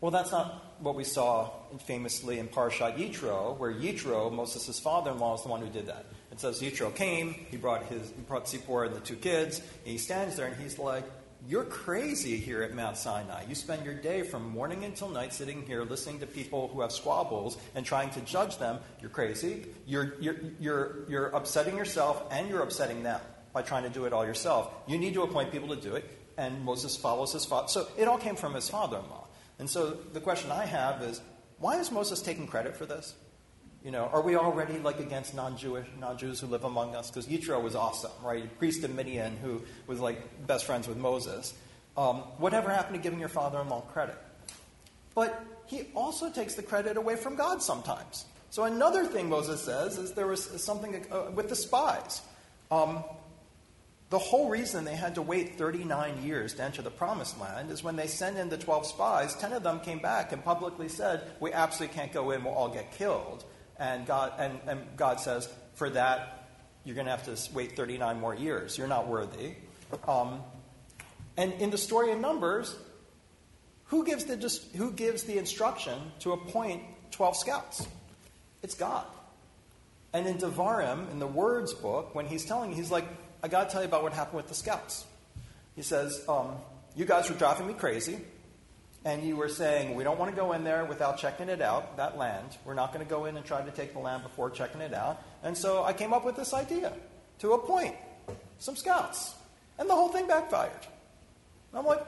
Well, 0.01 0.11
that's 0.11 0.31
not 0.31 0.63
what 0.79 0.95
we 0.95 1.03
saw 1.03 1.49
famously 1.85 2.39
in 2.39 2.47
Parshat 2.47 2.97
Yitro, 2.97 3.57
where 3.57 3.73
Yitro, 3.73 4.31
Moses' 4.31 4.79
father-in-law, 4.79 5.35
is 5.35 5.43
the 5.43 5.49
one 5.49 5.61
who 5.61 5.67
did 5.67 5.87
that. 5.87 6.05
It 6.31 6.39
says 6.39 6.61
Yitro 6.61 6.93
came, 6.95 7.33
he 7.33 7.57
brought 7.57 7.83
his, 7.87 8.09
he 8.09 8.21
brought 8.21 8.47
Zipporah 8.47 8.87
and 8.87 8.95
the 8.95 9.01
two 9.01 9.17
kids, 9.17 9.59
and 9.59 9.91
he 9.91 9.97
stands 9.97 10.37
there 10.37 10.45
and 10.45 10.55
he's 10.55 10.79
like, 10.79 11.03
you're 11.47 11.63
crazy 11.63 12.37
here 12.37 12.61
at 12.61 12.73
Mount 12.73 12.97
Sinai. 12.97 13.43
You 13.47 13.55
spend 13.55 13.85
your 13.85 13.93
day 13.93 14.23
from 14.23 14.49
morning 14.49 14.83
until 14.83 15.09
night 15.09 15.33
sitting 15.33 15.65
here 15.65 15.83
listening 15.83 16.19
to 16.19 16.27
people 16.27 16.67
who 16.67 16.81
have 16.81 16.91
squabbles 16.91 17.57
and 17.75 17.85
trying 17.85 18.09
to 18.11 18.21
judge 18.21 18.57
them. 18.57 18.79
You're 18.99 19.09
crazy. 19.09 19.67
You're, 19.85 20.15
you're, 20.19 20.35
you're, 20.59 21.05
you're 21.07 21.27
upsetting 21.27 21.77
yourself 21.77 22.23
and 22.31 22.49
you're 22.49 22.61
upsetting 22.61 23.03
them 23.03 23.21
by 23.53 23.61
trying 23.61 23.83
to 23.83 23.89
do 23.89 24.05
it 24.05 24.13
all 24.13 24.25
yourself. 24.25 24.71
You 24.87 24.97
need 24.97 25.13
to 25.13 25.23
appoint 25.23 25.51
people 25.51 25.69
to 25.69 25.75
do 25.75 25.95
it, 25.95 26.09
and 26.37 26.63
Moses 26.63 26.95
follows 26.95 27.33
his 27.33 27.45
father. 27.45 27.67
So 27.67 27.87
it 27.97 28.07
all 28.07 28.17
came 28.17 28.35
from 28.35 28.53
his 28.53 28.69
father 28.69 28.97
in 28.97 29.09
law. 29.09 29.27
And 29.57 29.69
so 29.69 29.97
the 30.13 30.21
question 30.21 30.51
I 30.51 30.65
have 30.65 31.01
is 31.01 31.21
why 31.57 31.79
is 31.79 31.91
Moses 31.91 32.21
taking 32.21 32.47
credit 32.47 32.77
for 32.77 32.85
this? 32.85 33.15
You 33.83 33.91
know, 33.91 34.09
are 34.11 34.21
we 34.21 34.35
already 34.35 34.77
like 34.79 34.99
against 34.99 35.33
non-Jewish, 35.33 35.87
non-Jews 35.99 36.41
who 36.41 36.47
live 36.47 36.65
among 36.65 36.95
us? 36.95 37.09
Because 37.09 37.27
Yitro 37.27 37.61
was 37.61 37.75
awesome, 37.75 38.11
right? 38.23 38.57
Priest 38.59 38.83
of 38.83 38.93
Midian 38.93 39.37
who 39.37 39.61
was 39.87 39.99
like 39.99 40.45
best 40.45 40.65
friends 40.65 40.87
with 40.87 40.97
Moses. 40.97 41.53
Um, 41.95 42.17
whatever 42.37 42.69
happened 42.69 42.95
to 42.95 43.01
giving 43.01 43.19
your 43.19 43.29
father-in-law 43.29 43.81
credit? 43.93 44.17
But 45.15 45.43
he 45.65 45.87
also 45.95 46.29
takes 46.29 46.55
the 46.55 46.63
credit 46.63 46.97
away 46.97 47.15
from 47.15 47.35
God 47.35 47.61
sometimes. 47.61 48.25
So 48.49 48.63
another 48.63 49.05
thing 49.05 49.29
Moses 49.29 49.61
says 49.61 49.97
is 49.97 50.13
there 50.13 50.27
was 50.27 50.43
something 50.61 51.05
uh, 51.11 51.31
with 51.33 51.49
the 51.49 51.55
spies. 51.55 52.21
Um, 52.71 53.03
the 54.09 54.17
whole 54.17 54.49
reason 54.49 54.85
they 54.85 54.95
had 54.95 55.15
to 55.15 55.21
wait 55.21 55.57
39 55.57 56.23
years 56.23 56.55
to 56.55 56.63
enter 56.63 56.81
the 56.81 56.89
promised 56.89 57.39
land 57.39 57.69
is 57.69 57.83
when 57.83 57.95
they 57.95 58.07
sent 58.07 58.37
in 58.37 58.49
the 58.49 58.57
12 58.57 58.87
spies, 58.87 59.35
10 59.35 59.53
of 59.53 59.63
them 59.63 59.79
came 59.81 59.99
back 59.99 60.31
and 60.31 60.43
publicly 60.43 60.89
said, 60.89 61.21
We 61.39 61.53
absolutely 61.53 61.95
can't 61.95 62.11
go 62.11 62.31
in, 62.31 62.43
we'll 62.43 62.55
all 62.55 62.69
get 62.69 62.91
killed. 62.91 63.45
And 63.79 64.05
God, 64.05 64.33
and, 64.37 64.59
and 64.67 64.81
God 64.97 65.19
says, 65.19 65.49
for 65.75 65.89
that, 65.91 66.47
you're 66.83 66.95
going 66.95 67.05
to 67.05 67.11
have 67.11 67.25
to 67.25 67.53
wait 67.53 67.75
39 67.75 68.19
more 68.19 68.35
years. 68.35 68.77
You're 68.77 68.87
not 68.87 69.07
worthy. 69.07 69.53
Um, 70.07 70.41
and 71.37 71.53
in 71.53 71.69
the 71.69 71.77
story 71.77 72.11
of 72.11 72.19
Numbers, 72.19 72.75
who 73.85 74.05
gives, 74.05 74.25
the, 74.25 74.35
who 74.77 74.91
gives 74.91 75.23
the 75.23 75.37
instruction 75.37 75.97
to 76.19 76.33
appoint 76.33 76.83
12 77.11 77.37
scouts? 77.37 77.87
It's 78.61 78.75
God. 78.75 79.05
And 80.11 80.27
in 80.27 80.37
Devarim, 80.37 81.09
in 81.11 81.19
the 81.19 81.27
words 81.27 81.73
book, 81.73 82.13
when 82.13 82.25
he's 82.25 82.45
telling, 82.45 82.73
he's 82.73 82.91
like, 82.91 83.05
I 83.41 83.47
got 83.47 83.69
to 83.69 83.71
tell 83.71 83.81
you 83.81 83.87
about 83.87 84.03
what 84.03 84.13
happened 84.13 84.37
with 84.37 84.47
the 84.47 84.55
scouts. 84.55 85.05
He 85.75 85.81
says, 85.81 86.23
um, 86.27 86.55
You 86.95 87.05
guys 87.05 87.29
were 87.29 87.37
driving 87.37 87.67
me 87.67 87.73
crazy 87.73 88.19
and 89.05 89.23
you 89.23 89.35
were 89.35 89.49
saying, 89.49 89.95
we 89.95 90.03
don't 90.03 90.19
want 90.19 90.31
to 90.31 90.35
go 90.35 90.51
in 90.53 90.63
there 90.63 90.85
without 90.85 91.17
checking 91.17 91.49
it 91.49 91.61
out, 91.61 91.97
that 91.97 92.17
land. 92.17 92.57
We're 92.65 92.73
not 92.73 92.93
going 92.93 93.05
to 93.05 93.09
go 93.09 93.25
in 93.25 93.37
and 93.37 93.45
try 93.45 93.61
to 93.61 93.71
take 93.71 93.93
the 93.93 93.99
land 93.99 94.23
before 94.23 94.49
checking 94.49 94.81
it 94.81 94.93
out. 94.93 95.21
And 95.41 95.57
so 95.57 95.83
I 95.83 95.93
came 95.93 96.13
up 96.13 96.25
with 96.25 96.35
this 96.35 96.53
idea 96.53 96.91
to 97.39 97.53
appoint 97.53 97.95
some 98.59 98.75
scouts. 98.75 99.35
And 99.77 99.89
the 99.89 99.95
whole 99.95 100.09
thing 100.09 100.27
backfired. 100.27 100.71
And 101.71 101.79
I'm 101.79 101.85
like, 101.85 102.05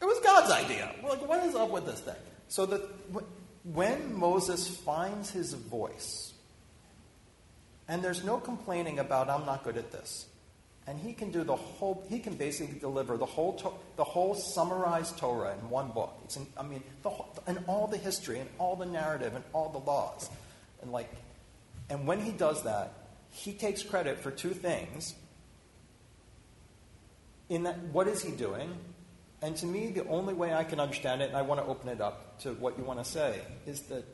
it 0.00 0.04
was 0.04 0.20
God's 0.20 0.52
idea. 0.52 0.94
We're 1.02 1.10
like, 1.10 1.28
what 1.28 1.44
is 1.44 1.54
up 1.54 1.70
with 1.70 1.86
this 1.86 2.00
thing? 2.00 2.14
So 2.48 2.64
that 2.66 2.80
when 3.64 4.14
Moses 4.14 4.68
finds 4.68 5.30
his 5.30 5.54
voice, 5.54 6.32
and 7.88 8.02
there's 8.02 8.22
no 8.22 8.38
complaining 8.38 9.00
about, 9.00 9.28
I'm 9.28 9.44
not 9.44 9.64
good 9.64 9.76
at 9.76 9.90
this 9.90 10.26
and 10.86 10.98
he 10.98 11.12
can 11.12 11.30
do 11.30 11.44
the 11.44 11.56
whole 11.56 12.04
he 12.08 12.18
can 12.18 12.34
basically 12.34 12.78
deliver 12.78 13.16
the 13.16 13.26
whole 13.26 13.80
the 13.96 14.04
whole 14.04 14.34
summarized 14.34 15.18
torah 15.18 15.54
in 15.60 15.70
one 15.70 15.90
book. 15.90 16.18
It's 16.24 16.36
in, 16.36 16.46
i 16.56 16.62
mean 16.62 16.82
the 17.02 17.10
whole, 17.10 17.32
and 17.46 17.58
all 17.66 17.86
the 17.86 17.96
history 17.96 18.38
and 18.38 18.48
all 18.58 18.76
the 18.76 18.86
narrative 18.86 19.34
and 19.34 19.44
all 19.52 19.68
the 19.68 19.78
laws. 19.78 20.30
And 20.82 20.90
like 20.90 21.10
and 21.88 22.06
when 22.06 22.20
he 22.20 22.32
does 22.32 22.62
that 22.64 22.92
he 23.30 23.52
takes 23.52 23.82
credit 23.82 24.18
for 24.18 24.30
two 24.30 24.50
things. 24.50 25.14
In 27.48 27.64
that 27.64 27.78
what 27.92 28.08
is 28.08 28.22
he 28.22 28.32
doing? 28.32 28.76
And 29.42 29.56
to 29.56 29.66
me 29.66 29.88
the 29.88 30.06
only 30.08 30.34
way 30.34 30.52
i 30.54 30.64
can 30.64 30.80
understand 30.80 31.22
it 31.22 31.28
and 31.28 31.36
i 31.36 31.42
want 31.42 31.60
to 31.60 31.66
open 31.66 31.88
it 31.88 32.00
up 32.00 32.40
to 32.40 32.52
what 32.54 32.78
you 32.78 32.84
want 32.84 32.98
to 32.98 33.04
say 33.04 33.40
is 33.66 33.82
that 33.82 34.04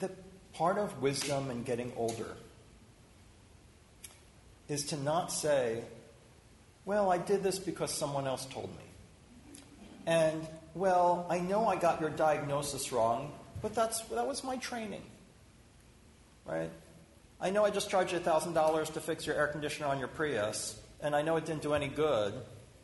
that 0.00 0.10
part 0.52 0.78
of 0.78 1.00
wisdom 1.00 1.50
and 1.50 1.64
getting 1.64 1.92
older 1.96 2.36
is 4.68 4.84
to 4.86 4.96
not 4.96 5.32
say, 5.32 5.82
well, 6.84 7.10
I 7.10 7.18
did 7.18 7.42
this 7.42 7.58
because 7.58 7.92
someone 7.92 8.26
else 8.26 8.46
told 8.46 8.70
me. 8.70 8.84
And, 10.06 10.46
well, 10.74 11.26
I 11.28 11.40
know 11.40 11.66
I 11.66 11.76
got 11.76 12.00
your 12.00 12.10
diagnosis 12.10 12.92
wrong, 12.92 13.32
but 13.60 13.74
that's, 13.74 14.00
that 14.02 14.26
was 14.26 14.44
my 14.44 14.56
training. 14.56 15.02
right? 16.44 16.70
I 17.40 17.50
know 17.50 17.64
I 17.64 17.70
just 17.70 17.90
charged 17.90 18.12
you 18.12 18.20
$1,000 18.20 18.92
to 18.94 19.00
fix 19.00 19.26
your 19.26 19.36
air 19.36 19.48
conditioner 19.48 19.88
on 19.88 19.98
your 19.98 20.08
Prius, 20.08 20.80
and 21.02 21.14
I 21.14 21.22
know 21.22 21.36
it 21.36 21.44
didn't 21.44 21.62
do 21.62 21.74
any 21.74 21.88
good, 21.88 22.34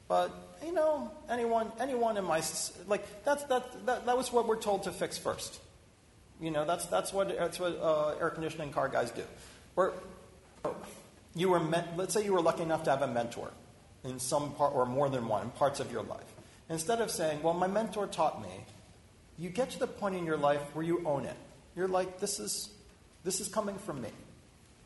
but, 0.09 0.31
you 0.65 0.73
know, 0.73 1.11
anyone, 1.31 1.71
anyone 1.81 2.17
in 2.17 2.25
my, 2.25 2.43
like, 2.87 3.25
that's, 3.25 3.45
that, 3.45 3.87
that, 3.87 4.07
that 4.07 4.17
was 4.17 4.33
what 4.33 4.47
we're 4.47 4.61
told 4.61 4.83
to 4.85 4.93
fix 4.93 5.17
first. 5.17 5.59
You 6.41 6.51
know, 6.51 6.67
that's, 6.67 6.87
that's 6.87 7.13
what, 7.13 7.29
that's 7.29 7.61
what 7.61 7.79
uh, 7.81 8.17
air 8.21 8.31
conditioning 8.31 8.73
car 8.73 8.89
guys 8.89 9.11
do. 9.13 9.23
Or, 9.77 9.95
you 11.35 11.49
were, 11.49 11.61
let's 11.97 12.15
say 12.15 12.25
you 12.25 12.33
were 12.33 12.43
lucky 12.43 12.63
enough 12.63 12.85
to 12.85 12.91
have 12.91 13.03
a 13.03 13.07
mentor 13.07 13.51
in 14.05 14.19
some 14.19 14.53
part, 14.55 14.75
or 14.75 14.85
more 14.85 15.09
than 15.09 15.29
one, 15.29 15.51
parts 15.51 15.81
of 15.81 15.91
your 15.91 16.03
life. 16.03 16.21
Instead 16.69 17.01
of 17.01 17.11
saying, 17.11 17.43
well, 17.43 17.55
my 17.55 17.67
mentor 17.67 18.07
taught 18.07 18.43
me, 18.43 18.65
you 19.39 19.49
get 19.49 19.71
to 19.71 19.79
the 19.79 19.87
point 19.87 20.15
in 20.15 20.25
your 20.25 20.37
life 20.37 20.61
where 20.75 20.85
you 20.85 21.03
own 21.07 21.25
it. 21.25 21.37
You're 21.77 21.89
like, 21.89 22.21
this 22.21 22.39
is, 22.39 22.71
this 23.25 23.41
is 23.41 23.49
coming 23.49 23.77
from 23.79 24.03
me. 24.03 24.11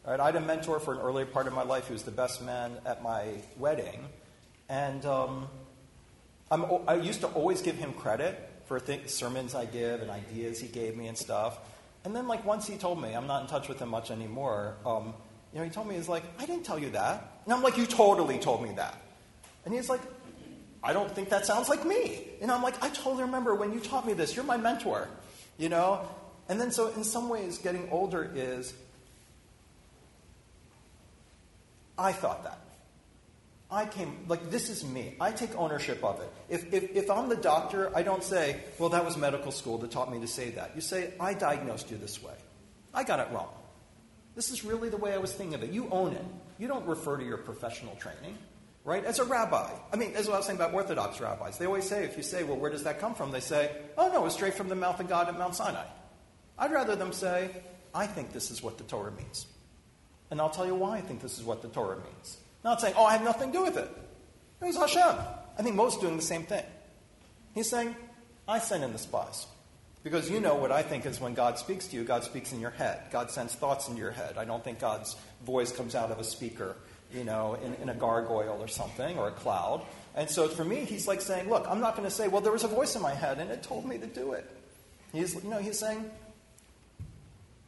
Right? 0.06 0.20
I 0.20 0.26
had 0.26 0.36
a 0.36 0.40
mentor 0.40 0.78
for 0.78 0.94
an 0.94 1.00
early 1.00 1.24
part 1.24 1.46
of 1.46 1.52
my 1.52 1.64
life. 1.64 1.88
who 1.88 1.94
was 1.94 2.04
the 2.04 2.10
best 2.10 2.42
man 2.42 2.76
at 2.84 3.02
my 3.02 3.26
wedding. 3.58 4.08
And 4.68 5.04
um, 5.04 5.48
i 6.50 6.94
used 6.94 7.20
to 7.22 7.26
always 7.28 7.60
give 7.62 7.76
him 7.76 7.92
credit 7.92 8.38
for 8.66 8.78
th- 8.78 9.08
sermons 9.08 9.54
I 9.54 9.64
give 9.64 10.02
and 10.02 10.10
ideas 10.10 10.60
he 10.60 10.68
gave 10.68 10.96
me 10.96 11.08
and 11.08 11.18
stuff. 11.18 11.58
And 12.04 12.14
then, 12.14 12.28
like, 12.28 12.44
once 12.44 12.68
he 12.68 12.76
told 12.76 13.02
me, 13.02 13.14
I'm 13.14 13.26
not 13.26 13.42
in 13.42 13.48
touch 13.48 13.68
with 13.68 13.80
him 13.80 13.88
much 13.88 14.12
anymore, 14.12 14.76
um, 14.86 15.12
know, 15.56 15.64
he 15.64 15.70
told 15.70 15.88
me, 15.88 15.94
he's 15.94 16.08
like, 16.08 16.24
I 16.38 16.46
didn't 16.46 16.64
tell 16.64 16.78
you 16.78 16.90
that. 16.90 17.40
And 17.44 17.54
I'm 17.54 17.62
like, 17.62 17.76
you 17.76 17.86
totally 17.86 18.38
told 18.38 18.62
me 18.62 18.72
that. 18.76 19.00
And 19.64 19.74
he's 19.74 19.88
like, 19.88 20.00
I 20.82 20.92
don't 20.92 21.10
think 21.10 21.30
that 21.30 21.46
sounds 21.46 21.68
like 21.68 21.84
me. 21.84 22.22
And 22.40 22.50
I'm 22.50 22.62
like, 22.62 22.82
I 22.82 22.88
totally 22.90 23.22
remember 23.22 23.54
when 23.54 23.72
you 23.72 23.80
taught 23.80 24.06
me 24.06 24.12
this. 24.12 24.36
You're 24.36 24.44
my 24.44 24.56
mentor, 24.56 25.08
you 25.58 25.68
know? 25.68 26.08
And 26.48 26.60
then, 26.60 26.70
so 26.70 26.88
in 26.88 27.02
some 27.02 27.28
ways, 27.28 27.58
getting 27.58 27.88
older 27.90 28.30
is 28.34 28.72
I 31.98 32.12
thought 32.12 32.44
that. 32.44 32.60
I 33.68 33.84
came, 33.86 34.26
like, 34.28 34.50
this 34.50 34.70
is 34.70 34.84
me. 34.84 35.16
I 35.20 35.32
take 35.32 35.56
ownership 35.56 36.04
of 36.04 36.20
it. 36.20 36.32
If, 36.48 36.72
if, 36.72 36.94
if, 36.94 37.10
I'm 37.10 37.28
the 37.28 37.36
doctor, 37.36 37.90
I 37.96 38.02
don't 38.02 38.22
say, 38.22 38.60
well, 38.78 38.90
that 38.90 39.04
was 39.04 39.16
medical 39.16 39.50
school 39.50 39.78
that 39.78 39.90
taught 39.90 40.12
me 40.12 40.20
to 40.20 40.28
say 40.28 40.50
that. 40.50 40.72
You 40.76 40.80
say, 40.80 41.14
I 41.18 41.34
diagnosed 41.34 41.90
you 41.90 41.96
this 41.96 42.22
way. 42.22 42.34
I 42.94 43.02
got 43.02 43.18
it 43.18 43.28
wrong. 43.32 43.48
This 44.36 44.50
is 44.50 44.64
really 44.64 44.90
the 44.90 44.98
way 44.98 45.14
I 45.14 45.18
was 45.18 45.32
thinking 45.32 45.54
of 45.54 45.64
it. 45.64 45.72
You 45.72 45.88
own 45.90 46.12
it. 46.12 46.24
You 46.58 46.68
don't 46.68 46.86
refer 46.86 47.16
to 47.16 47.24
your 47.24 47.38
professional 47.38 47.96
training, 47.96 48.36
right? 48.84 49.02
As 49.02 49.18
a 49.18 49.24
rabbi. 49.24 49.70
I 49.92 49.96
mean, 49.96 50.12
as 50.14 50.28
I 50.28 50.36
was 50.36 50.46
saying 50.46 50.58
about 50.58 50.74
Orthodox 50.74 51.20
rabbis. 51.20 51.56
They 51.58 51.66
always 51.66 51.88
say, 51.88 52.04
if 52.04 52.16
you 52.18 52.22
say, 52.22 52.44
well, 52.44 52.58
where 52.58 52.70
does 52.70 52.84
that 52.84 53.00
come 53.00 53.14
from? 53.14 53.30
They 53.32 53.40
say, 53.40 53.74
oh, 53.96 54.12
no, 54.12 54.26
it's 54.26 54.34
straight 54.34 54.54
from 54.54 54.68
the 54.68 54.74
mouth 54.74 55.00
of 55.00 55.08
God 55.08 55.28
at 55.28 55.38
Mount 55.38 55.56
Sinai. 55.56 55.86
I'd 56.58 56.70
rather 56.70 56.96
them 56.96 57.12
say, 57.12 57.50
I 57.94 58.06
think 58.06 58.32
this 58.32 58.50
is 58.50 58.62
what 58.62 58.76
the 58.76 58.84
Torah 58.84 59.10
means. 59.10 59.46
And 60.30 60.40
I'll 60.40 60.50
tell 60.50 60.66
you 60.66 60.74
why 60.74 60.98
I 60.98 61.00
think 61.00 61.22
this 61.22 61.38
is 61.38 61.44
what 61.44 61.62
the 61.62 61.68
Torah 61.68 61.96
means. 61.96 62.36
Not 62.62 62.80
saying, 62.80 62.94
oh, 62.96 63.06
I 63.06 63.12
have 63.12 63.24
nothing 63.24 63.52
to 63.52 63.58
do 63.58 63.64
with 63.64 63.78
it. 63.78 63.90
He's 64.62 64.76
Hashem. 64.76 65.16
I 65.58 65.62
think 65.62 65.76
most 65.76 66.00
doing 66.00 66.16
the 66.16 66.22
same 66.22 66.42
thing. 66.42 66.64
He's 67.54 67.70
saying, 67.70 67.96
I 68.46 68.58
send 68.58 68.84
in 68.84 68.92
the 68.92 68.98
spies. 68.98 69.46
Because 70.06 70.30
you 70.30 70.38
know 70.38 70.54
what 70.54 70.70
I 70.70 70.82
think 70.82 71.04
is 71.04 71.20
when 71.20 71.34
God 71.34 71.58
speaks 71.58 71.88
to 71.88 71.96
you, 71.96 72.04
God 72.04 72.22
speaks 72.22 72.52
in 72.52 72.60
your 72.60 72.70
head. 72.70 73.02
God 73.10 73.28
sends 73.28 73.56
thoughts 73.56 73.88
into 73.88 74.00
your 74.00 74.12
head. 74.12 74.38
I 74.38 74.44
don't 74.44 74.62
think 74.62 74.78
God's 74.78 75.16
voice 75.44 75.72
comes 75.72 75.96
out 75.96 76.12
of 76.12 76.20
a 76.20 76.22
speaker, 76.22 76.76
you 77.12 77.24
know, 77.24 77.54
in, 77.54 77.74
in 77.82 77.88
a 77.88 77.94
gargoyle 77.94 78.62
or 78.62 78.68
something, 78.68 79.18
or 79.18 79.26
a 79.26 79.32
cloud. 79.32 79.84
And 80.14 80.30
so 80.30 80.46
for 80.46 80.64
me, 80.64 80.84
he's 80.84 81.08
like 81.08 81.20
saying, 81.20 81.50
look, 81.50 81.66
I'm 81.68 81.80
not 81.80 81.96
going 81.96 82.08
to 82.08 82.14
say, 82.14 82.28
well, 82.28 82.40
there 82.40 82.52
was 82.52 82.62
a 82.62 82.68
voice 82.68 82.94
in 82.94 83.02
my 83.02 83.14
head 83.14 83.40
and 83.40 83.50
it 83.50 83.64
told 83.64 83.84
me 83.84 83.98
to 83.98 84.06
do 84.06 84.30
it. 84.34 84.48
He's, 85.12 85.34
you 85.42 85.50
know, 85.50 85.58
he's 85.58 85.80
saying, 85.80 86.08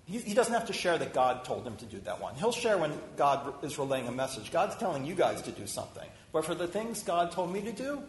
he, 0.06 0.18
he 0.18 0.32
doesn't 0.32 0.54
have 0.54 0.68
to 0.68 0.72
share 0.72 0.96
that 0.96 1.12
God 1.12 1.44
told 1.44 1.66
him 1.66 1.74
to 1.78 1.86
do 1.86 1.98
that 2.02 2.20
one. 2.20 2.36
He'll 2.36 2.52
share 2.52 2.78
when 2.78 2.92
God 3.16 3.52
is 3.64 3.80
relaying 3.80 4.06
a 4.06 4.12
message. 4.12 4.52
God's 4.52 4.76
telling 4.76 5.04
you 5.04 5.16
guys 5.16 5.42
to 5.42 5.50
do 5.50 5.66
something. 5.66 6.08
But 6.30 6.44
for 6.44 6.54
the 6.54 6.68
things 6.68 7.02
God 7.02 7.32
told 7.32 7.52
me 7.52 7.62
to 7.62 7.72
do, 7.72 8.00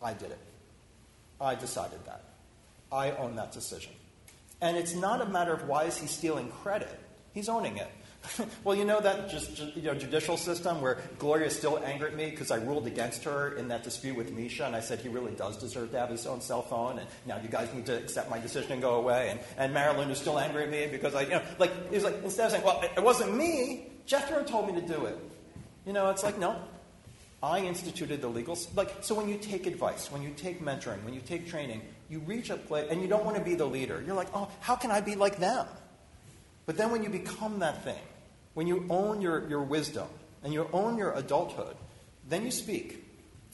I 0.00 0.12
did 0.12 0.30
it. 0.30 0.38
I 1.40 1.56
decided 1.56 1.98
that. 2.06 2.29
I 2.92 3.12
own 3.12 3.36
that 3.36 3.52
decision. 3.52 3.92
And 4.60 4.76
it's 4.76 4.94
not 4.94 5.20
a 5.20 5.26
matter 5.26 5.52
of 5.52 5.66
why 5.68 5.84
is 5.84 5.96
he 5.96 6.06
stealing 6.06 6.50
credit. 6.50 6.98
He's 7.32 7.48
owning 7.48 7.76
it. 7.78 7.90
well, 8.64 8.76
you 8.76 8.84
know 8.84 9.00
that 9.00 9.30
just, 9.30 9.58
you 9.74 9.82
know, 9.82 9.94
judicial 9.94 10.36
system 10.36 10.82
where 10.82 10.98
Gloria 11.18 11.46
is 11.46 11.56
still 11.56 11.78
angry 11.78 12.10
at 12.10 12.16
me 12.16 12.28
because 12.28 12.50
I 12.50 12.56
ruled 12.56 12.86
against 12.86 13.24
her 13.24 13.54
in 13.56 13.68
that 13.68 13.82
dispute 13.82 14.14
with 14.14 14.30
Misha, 14.30 14.66
and 14.66 14.76
I 14.76 14.80
said 14.80 14.98
he 14.98 15.08
really 15.08 15.32
does 15.32 15.56
deserve 15.56 15.92
to 15.92 15.98
have 15.98 16.10
his 16.10 16.26
own 16.26 16.42
cell 16.42 16.60
phone, 16.60 16.98
and 16.98 17.08
now 17.24 17.38
you 17.42 17.48
guys 17.48 17.72
need 17.72 17.86
to 17.86 17.96
accept 17.96 18.28
my 18.28 18.38
decision 18.38 18.72
and 18.72 18.82
go 18.82 18.96
away. 18.96 19.30
And, 19.30 19.40
and 19.56 19.72
Marilyn 19.72 20.10
is 20.10 20.18
still 20.18 20.38
angry 20.38 20.64
at 20.64 20.70
me 20.70 20.86
because 20.90 21.14
I, 21.14 21.22
you 21.22 21.30
know, 21.30 21.42
like, 21.58 21.72
it's 21.90 22.04
like, 22.04 22.16
instead 22.22 22.46
of 22.46 22.52
saying, 22.52 22.64
well, 22.64 22.82
it 22.82 23.02
wasn't 23.02 23.34
me, 23.34 23.86
Jethro 24.04 24.44
told 24.44 24.66
me 24.66 24.78
to 24.80 24.86
do 24.86 25.06
it. 25.06 25.18
You 25.86 25.94
know, 25.94 26.10
it's 26.10 26.22
like, 26.22 26.38
no, 26.38 26.60
I 27.42 27.60
instituted 27.60 28.20
the 28.20 28.28
legal. 28.28 28.58
Like, 28.74 28.96
so 29.00 29.14
when 29.14 29.28
you 29.28 29.38
take 29.38 29.66
advice, 29.66 30.12
when 30.12 30.20
you 30.20 30.30
take 30.36 30.62
mentoring, 30.62 31.02
when 31.04 31.14
you 31.14 31.20
take 31.20 31.48
training, 31.48 31.80
you 32.10 32.18
reach 32.20 32.50
a 32.50 32.56
place, 32.56 32.88
and 32.90 33.00
you 33.00 33.08
don't 33.08 33.24
want 33.24 33.36
to 33.36 33.42
be 33.42 33.54
the 33.54 33.64
leader. 33.64 34.02
You're 34.04 34.16
like, 34.16 34.28
oh, 34.34 34.50
how 34.60 34.74
can 34.74 34.90
I 34.90 35.00
be 35.00 35.14
like 35.14 35.38
them? 35.38 35.66
But 36.66 36.76
then 36.76 36.90
when 36.90 37.02
you 37.04 37.08
become 37.08 37.60
that 37.60 37.84
thing, 37.84 38.02
when 38.54 38.66
you 38.66 38.84
own 38.90 39.22
your, 39.22 39.48
your 39.48 39.62
wisdom 39.62 40.08
and 40.42 40.52
you 40.52 40.68
own 40.72 40.98
your 40.98 41.12
adulthood, 41.12 41.76
then 42.28 42.44
you 42.44 42.50
speak. 42.50 43.06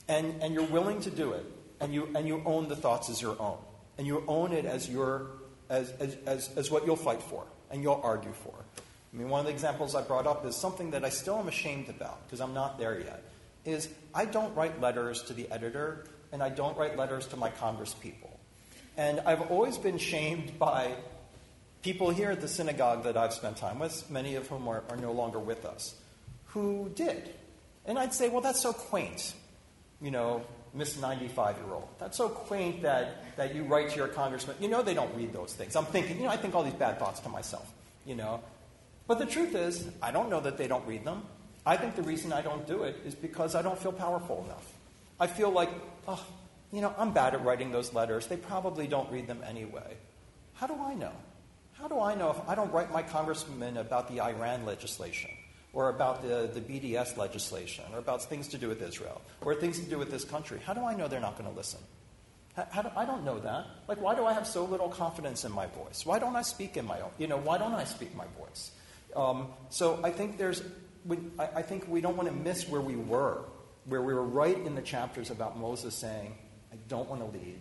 And, 0.09 0.41
and 0.41 0.53
you're 0.53 0.63
willing 0.63 1.01
to 1.01 1.11
do 1.11 1.33
it. 1.33 1.45
And 1.79 1.93
you, 1.93 2.09
and 2.15 2.27
you 2.27 2.41
own 2.45 2.67
the 2.67 2.75
thoughts 2.75 3.09
as 3.09 3.21
your 3.21 3.39
own. 3.39 3.57
And 3.97 4.07
you 4.07 4.23
own 4.27 4.53
it 4.53 4.65
as, 4.65 4.89
your, 4.89 5.27
as, 5.69 5.91
as, 5.99 6.17
as, 6.25 6.49
as 6.55 6.71
what 6.71 6.85
you'll 6.85 6.95
fight 6.95 7.21
for 7.21 7.43
and 7.69 7.83
you'll 7.83 8.01
argue 8.03 8.31
for. 8.31 8.53
I 9.13 9.17
mean, 9.17 9.29
one 9.29 9.39
of 9.39 9.45
the 9.45 9.51
examples 9.51 9.95
I 9.95 10.01
brought 10.01 10.25
up 10.25 10.45
is 10.45 10.55
something 10.55 10.91
that 10.91 11.03
I 11.05 11.09
still 11.09 11.37
am 11.37 11.47
ashamed 11.47 11.89
about 11.89 12.25
because 12.25 12.41
I'm 12.41 12.53
not 12.53 12.79
there 12.79 12.99
yet. 12.99 13.23
Is 13.65 13.89
I 14.13 14.25
don't 14.25 14.55
write 14.55 14.79
letters 14.79 15.23
to 15.23 15.33
the 15.33 15.49
editor 15.51 16.05
and 16.31 16.41
I 16.41 16.49
don't 16.49 16.77
write 16.77 16.97
letters 16.97 17.27
to 17.27 17.37
my 17.37 17.49
Congress 17.49 17.93
people. 17.93 18.36
And 18.97 19.19
I've 19.21 19.51
always 19.51 19.77
been 19.77 19.99
shamed 19.99 20.57
by 20.57 20.95
people 21.83 22.09
here 22.09 22.31
at 22.31 22.41
the 22.41 22.47
synagogue 22.47 23.03
that 23.03 23.15
I've 23.15 23.33
spent 23.33 23.57
time 23.57 23.77
with, 23.77 24.09
many 24.09 24.35
of 24.35 24.47
whom 24.47 24.67
are, 24.67 24.83
are 24.89 24.97
no 24.97 25.11
longer 25.11 25.39
with 25.39 25.65
us, 25.65 25.95
who 26.47 26.91
did. 26.95 27.29
And 27.85 27.99
I'd 27.99 28.13
say, 28.13 28.27
well, 28.29 28.41
that's 28.41 28.59
so 28.59 28.73
quaint, 28.73 29.35
you 30.01 30.09
know, 30.09 30.43
Miss 30.73 30.99
95 30.99 31.57
year 31.57 31.73
old. 31.73 31.87
That's 31.99 32.17
so 32.17 32.27
quaint 32.27 32.81
that, 32.81 33.37
that 33.37 33.55
you 33.55 33.63
write 33.63 33.91
to 33.91 33.95
your 33.95 34.07
congressman. 34.07 34.57
You 34.59 34.67
know, 34.67 34.81
they 34.81 34.95
don't 34.95 35.15
read 35.15 35.31
those 35.31 35.53
things. 35.53 35.75
I'm 35.75 35.85
thinking, 35.85 36.17
you 36.17 36.23
know, 36.23 36.29
I 36.29 36.37
think 36.37 36.55
all 36.55 36.63
these 36.63 36.73
bad 36.73 36.99
thoughts 36.99 37.19
to 37.21 37.29
myself, 37.29 37.71
you 38.05 38.15
know. 38.15 38.41
But 39.07 39.19
the 39.19 39.25
truth 39.25 39.55
is, 39.55 39.87
I 40.01 40.11
don't 40.11 40.29
know 40.29 40.41
that 40.41 40.57
they 40.57 40.67
don't 40.67 40.85
read 40.87 41.05
them. 41.05 41.23
I 41.65 41.77
think 41.77 41.95
the 41.95 42.01
reason 42.01 42.33
I 42.33 42.41
don't 42.41 42.65
do 42.65 42.83
it 42.83 42.97
is 43.05 43.13
because 43.13 43.55
I 43.55 43.61
don't 43.61 43.77
feel 43.77 43.91
powerful 43.91 44.43
enough. 44.45 44.73
I 45.19 45.27
feel 45.27 45.51
like, 45.51 45.69
oh, 46.07 46.25
you 46.77 46.83
know, 46.83 46.93
I'm 46.95 47.11
bad 47.11 47.33
at 47.33 47.43
writing 47.43 47.71
those 47.71 47.91
letters. 47.95 48.27
They 48.27 48.37
probably 48.37 48.85
don't 48.85 49.11
read 49.11 49.25
them 49.25 49.41
anyway. 49.43 49.97
How 50.53 50.67
do 50.67 50.75
I 50.75 50.93
know? 50.93 51.11
How 51.73 51.87
do 51.87 51.99
I 51.99 52.13
know 52.13 52.29
if 52.29 52.37
I 52.47 52.53
don't 52.53 52.71
write 52.71 52.93
my 52.93 53.01
congressman 53.01 53.77
about 53.77 54.07
the 54.13 54.21
Iran 54.21 54.63
legislation 54.63 55.31
or 55.73 55.89
about 55.89 56.21
the, 56.21 56.47
the 56.53 56.61
BDS 56.61 57.17
legislation 57.17 57.83
or 57.93 57.97
about 57.97 58.21
things 58.25 58.47
to 58.49 58.59
do 58.59 58.67
with 58.67 58.83
Israel 58.83 59.23
or 59.41 59.55
things 59.55 59.79
to 59.79 59.89
do 59.89 59.97
with 59.97 60.11
this 60.11 60.23
country? 60.23 60.59
How 60.63 60.75
do 60.75 60.81
I 60.81 60.93
know 60.93 61.07
they're 61.07 61.19
not 61.19 61.35
going 61.35 61.49
to 61.49 61.55
listen? 61.55 61.79
How, 62.69 62.83
do, 62.83 62.91
I 62.95 63.05
don't 63.05 63.25
know 63.25 63.39
that. 63.39 63.65
Like, 63.87 63.99
why 63.99 64.13
do 64.13 64.27
I 64.27 64.33
have 64.33 64.45
so 64.45 64.63
little 64.63 64.89
confidence 64.89 65.45
in 65.45 65.51
my 65.51 65.65
voice? 65.65 66.05
Why 66.05 66.19
don't 66.19 66.35
I 66.35 66.43
speak 66.43 66.77
in 66.77 66.85
my 66.85 67.01
own? 67.01 67.09
You 67.17 67.25
know, 67.25 67.37
why 67.37 67.57
don't 67.57 67.73
I 67.73 67.85
speak 67.85 68.15
my 68.15 68.25
voice? 68.37 68.69
Um, 69.15 69.47
so 69.71 69.99
I 70.03 70.11
think 70.11 70.37
there's, 70.37 70.61
we, 71.05 71.17
I, 71.39 71.47
I 71.55 71.61
think 71.63 71.87
we 71.87 72.01
don't 72.01 72.17
want 72.17 72.29
to 72.29 72.35
miss 72.35 72.69
where 72.69 72.81
we 72.81 72.97
were, 72.97 73.45
where 73.85 74.03
we 74.03 74.13
were 74.13 74.23
right 74.23 74.59
in 74.59 74.75
the 74.75 74.83
chapters 74.83 75.31
about 75.31 75.57
Moses 75.57 75.95
saying, 75.95 76.35
"I 76.71 76.75
don't 76.87 77.09
want 77.09 77.21
to 77.21 77.37
lead. 77.37 77.59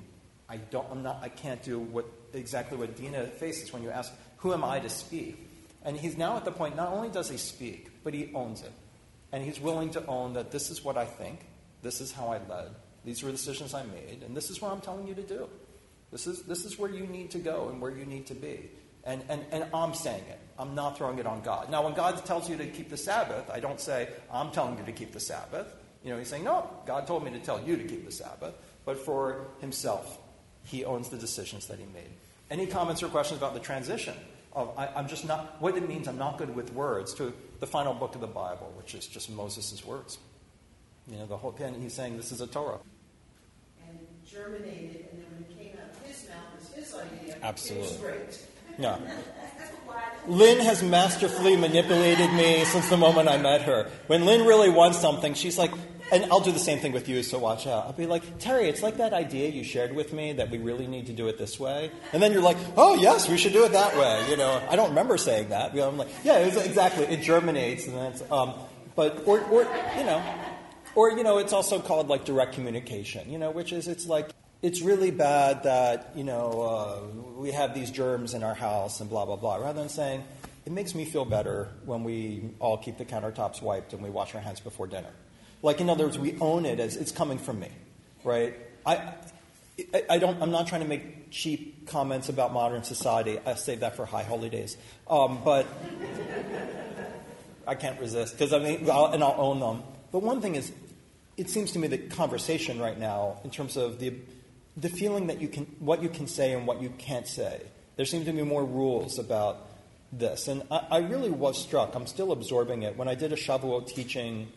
I 0.48 0.58
don't. 0.58 0.86
I'm 0.90 1.02
not. 1.02 1.20
I 1.22 1.28
can't 1.28 1.62
do 1.62 1.78
what 1.78 2.06
exactly 2.36 2.76
what 2.76 2.96
Dina 2.96 3.26
faces 3.26 3.72
when 3.72 3.82
you 3.82 3.90
ask, 3.90 4.12
Who 4.38 4.52
am 4.52 4.64
I 4.64 4.78
to 4.80 4.88
speak? 4.88 5.48
And 5.82 5.96
he's 5.96 6.16
now 6.16 6.36
at 6.36 6.44
the 6.44 6.52
point, 6.52 6.76
not 6.76 6.92
only 6.92 7.08
does 7.08 7.30
he 7.30 7.36
speak, 7.36 7.90
but 8.02 8.12
he 8.12 8.30
owns 8.34 8.62
it. 8.62 8.72
And 9.32 9.44
he's 9.44 9.60
willing 9.60 9.90
to 9.90 10.04
own 10.06 10.34
that 10.34 10.50
this 10.50 10.70
is 10.70 10.84
what 10.84 10.96
I 10.96 11.04
think, 11.04 11.46
this 11.82 12.00
is 12.00 12.12
how 12.12 12.28
I 12.28 12.38
led, 12.48 12.74
these 13.04 13.22
were 13.22 13.30
decisions 13.30 13.74
I 13.74 13.84
made, 13.84 14.22
and 14.24 14.36
this 14.36 14.50
is 14.50 14.60
what 14.60 14.72
I'm 14.72 14.80
telling 14.80 15.06
you 15.06 15.14
to 15.14 15.22
do. 15.22 15.48
This 16.10 16.26
is, 16.26 16.42
this 16.42 16.64
is 16.64 16.78
where 16.78 16.90
you 16.90 17.06
need 17.06 17.30
to 17.32 17.38
go 17.38 17.68
and 17.68 17.80
where 17.80 17.90
you 17.90 18.04
need 18.04 18.26
to 18.26 18.34
be. 18.34 18.70
And, 19.04 19.22
and, 19.28 19.44
and 19.52 19.66
I'm 19.72 19.94
saying 19.94 20.24
it. 20.28 20.40
I'm 20.58 20.74
not 20.74 20.96
throwing 20.96 21.18
it 21.18 21.26
on 21.26 21.42
God. 21.42 21.70
Now, 21.70 21.84
when 21.84 21.94
God 21.94 22.24
tells 22.24 22.48
you 22.48 22.56
to 22.56 22.66
keep 22.66 22.90
the 22.90 22.96
Sabbath, 22.96 23.48
I 23.50 23.60
don't 23.60 23.80
say, 23.80 24.08
I'm 24.32 24.50
telling 24.50 24.78
you 24.78 24.84
to 24.84 24.92
keep 24.92 25.12
the 25.12 25.20
Sabbath. 25.20 25.72
You 26.02 26.10
know, 26.10 26.18
he's 26.18 26.28
saying, 26.28 26.44
no, 26.44 26.68
God 26.86 27.06
told 27.06 27.24
me 27.24 27.30
to 27.32 27.38
tell 27.38 27.62
you 27.62 27.76
to 27.76 27.84
keep 27.84 28.04
the 28.04 28.12
Sabbath. 28.12 28.54
But 28.86 28.98
for 28.98 29.48
himself, 29.60 30.18
he 30.64 30.86
owns 30.86 31.10
the 31.10 31.18
decisions 31.18 31.66
that 31.66 31.78
he 31.78 31.84
made. 31.92 32.08
Any 32.50 32.66
comments 32.66 33.02
or 33.02 33.08
questions 33.08 33.38
about 33.38 33.52
the 33.52 33.60
transition 33.60 34.14
of 34.52 34.72
I, 34.78 34.88
am 34.96 35.06
just 35.06 35.26
not, 35.26 35.60
what 35.60 35.76
it 35.76 35.86
means 35.86 36.08
I'm 36.08 36.16
not 36.16 36.38
good 36.38 36.54
with 36.56 36.72
words 36.72 37.12
to 37.14 37.34
the 37.60 37.66
final 37.66 37.92
book 37.92 38.14
of 38.14 38.22
the 38.22 38.26
Bible, 38.26 38.72
which 38.76 38.94
is 38.94 39.06
just 39.06 39.28
Moses' 39.30 39.84
words. 39.84 40.18
You 41.08 41.18
know, 41.18 41.26
the 41.26 41.36
whole, 41.36 41.54
and 41.60 41.82
he's 41.82 41.92
saying 41.92 42.16
this 42.16 42.32
is 42.32 42.40
a 42.40 42.46
Torah. 42.46 42.78
And 43.86 43.98
germinated, 44.26 45.08
and 45.12 45.22
then 45.22 45.26
when 45.32 45.42
it 45.42 45.58
came 45.58 45.78
out 45.78 45.90
of 45.94 46.06
his 46.06 46.28
mouth, 46.28 46.58
was 46.58 46.72
his 46.72 46.94
idea. 46.94 47.36
Absolutely. 47.42 47.98
Great. 47.98 48.42
Yeah. 48.78 48.98
Lynn 50.28 50.58
has 50.60 50.82
masterfully 50.82 51.56
manipulated 51.56 52.30
me 52.34 52.62
since 52.66 52.90
the 52.90 52.98
moment 52.98 53.26
I 53.26 53.38
met 53.38 53.62
her. 53.62 53.90
When 54.06 54.26
Lynn 54.26 54.46
really 54.46 54.68
wants 54.68 54.98
something, 54.98 55.32
she's 55.32 55.56
like, 55.56 55.70
and 56.12 56.24
I'll 56.26 56.40
do 56.40 56.52
the 56.52 56.58
same 56.58 56.78
thing 56.78 56.92
with 56.92 57.08
you, 57.08 57.22
so 57.22 57.38
watch 57.38 57.66
out. 57.66 57.86
I'll 57.86 57.92
be 57.92 58.06
like, 58.06 58.38
Terry, 58.38 58.68
it's 58.68 58.82
like 58.82 58.98
that 58.98 59.12
idea 59.12 59.48
you 59.48 59.64
shared 59.64 59.94
with 59.94 60.12
me 60.12 60.34
that 60.34 60.50
we 60.50 60.58
really 60.58 60.86
need 60.86 61.06
to 61.06 61.12
do 61.12 61.28
it 61.28 61.38
this 61.38 61.58
way. 61.58 61.90
And 62.12 62.22
then 62.22 62.32
you're 62.32 62.42
like, 62.42 62.56
oh, 62.76 62.94
yes, 62.94 63.28
we 63.28 63.36
should 63.36 63.52
do 63.52 63.64
it 63.64 63.72
that 63.72 63.96
way. 63.96 64.30
You 64.30 64.36
know, 64.36 64.62
I 64.70 64.76
don't 64.76 64.90
remember 64.90 65.16
saying 65.16 65.48
that. 65.48 65.74
You 65.74 65.80
know, 65.80 65.88
I'm 65.88 65.96
like, 65.96 66.08
yeah, 66.24 66.38
exactly. 66.38 67.04
It 67.04 67.22
germinates, 67.22 67.86
and 67.86 67.96
that's, 67.96 68.22
um, 68.30 68.54
but, 68.94 69.26
or, 69.26 69.40
or, 69.40 69.62
you 69.98 70.04
know, 70.04 70.22
or, 70.94 71.10
you 71.10 71.22
know, 71.22 71.38
it's 71.38 71.52
also 71.52 71.80
called 71.80 72.08
like 72.08 72.24
direct 72.24 72.54
communication, 72.54 73.30
you 73.30 73.38
know, 73.38 73.50
which 73.50 73.72
is, 73.72 73.88
it's 73.88 74.06
like, 74.06 74.30
it's 74.62 74.80
really 74.80 75.10
bad 75.10 75.64
that, 75.64 76.12
you 76.16 76.24
know, 76.24 76.62
uh, 76.62 77.38
we 77.38 77.50
have 77.50 77.74
these 77.74 77.90
germs 77.90 78.32
in 78.32 78.42
our 78.42 78.54
house 78.54 79.00
and 79.00 79.10
blah, 79.10 79.26
blah, 79.26 79.36
blah, 79.36 79.56
rather 79.56 79.80
than 79.80 79.90
saying, 79.90 80.24
it 80.64 80.72
makes 80.72 80.94
me 80.94 81.04
feel 81.04 81.24
better 81.24 81.68
when 81.84 82.02
we 82.02 82.50
all 82.58 82.78
keep 82.78 82.96
the 82.96 83.04
countertops 83.04 83.60
wiped 83.60 83.92
and 83.92 84.02
we 84.02 84.10
wash 84.10 84.34
our 84.34 84.40
hands 84.40 84.60
before 84.60 84.86
dinner. 84.86 85.10
Like, 85.66 85.80
in 85.80 85.90
other 85.90 86.04
words, 86.04 86.16
we 86.16 86.36
own 86.40 86.64
it 86.64 86.78
as 86.78 86.94
it's 86.94 87.10
coming 87.10 87.38
from 87.38 87.58
me, 87.58 87.70
right? 88.22 88.54
I, 88.86 89.14
I, 90.08 90.18
don't, 90.18 90.40
I'm 90.40 90.52
not 90.52 90.68
trying 90.68 90.82
to 90.82 90.86
make 90.86 91.32
cheap 91.32 91.88
comments 91.88 92.28
about 92.28 92.52
modern 92.52 92.84
society. 92.84 93.40
I 93.44 93.54
save 93.54 93.80
that 93.80 93.96
for 93.96 94.06
high 94.06 94.22
holy 94.22 94.48
days. 94.48 94.76
Um, 95.10 95.40
but 95.44 95.66
I 97.66 97.74
can't 97.74 97.98
resist 98.00 98.38
because 98.38 98.52
I 98.52 98.60
mean, 98.60 98.88
I'll, 98.88 99.06
and 99.06 99.24
I'll 99.24 99.34
own 99.40 99.58
them. 99.58 99.82
But 100.12 100.22
one 100.22 100.40
thing 100.40 100.54
is, 100.54 100.70
it 101.36 101.50
seems 101.50 101.72
to 101.72 101.80
me 101.80 101.88
that 101.88 102.10
conversation 102.10 102.80
right 102.80 102.96
now, 102.96 103.40
in 103.42 103.50
terms 103.50 103.76
of 103.76 103.98
the 103.98 104.14
the 104.76 104.88
feeling 104.88 105.26
that 105.26 105.40
you 105.40 105.48
can, 105.48 105.64
what 105.80 106.00
you 106.00 106.08
can 106.08 106.28
say 106.28 106.52
and 106.52 106.64
what 106.64 106.80
you 106.80 106.90
can't 106.90 107.26
say. 107.26 107.60
There 107.96 108.06
seem 108.06 108.24
to 108.24 108.32
be 108.32 108.42
more 108.42 108.64
rules 108.64 109.18
about 109.18 109.66
this. 110.12 110.46
And 110.46 110.62
I, 110.70 110.86
I 110.92 110.98
really 110.98 111.30
was 111.30 111.60
struck, 111.60 111.96
I'm 111.96 112.06
still 112.06 112.30
absorbing 112.30 112.84
it, 112.84 112.96
when 112.96 113.08
I 113.08 113.16
did 113.16 113.32
a 113.32 113.36
Shavuot 113.36 113.88
teaching, 113.88 114.52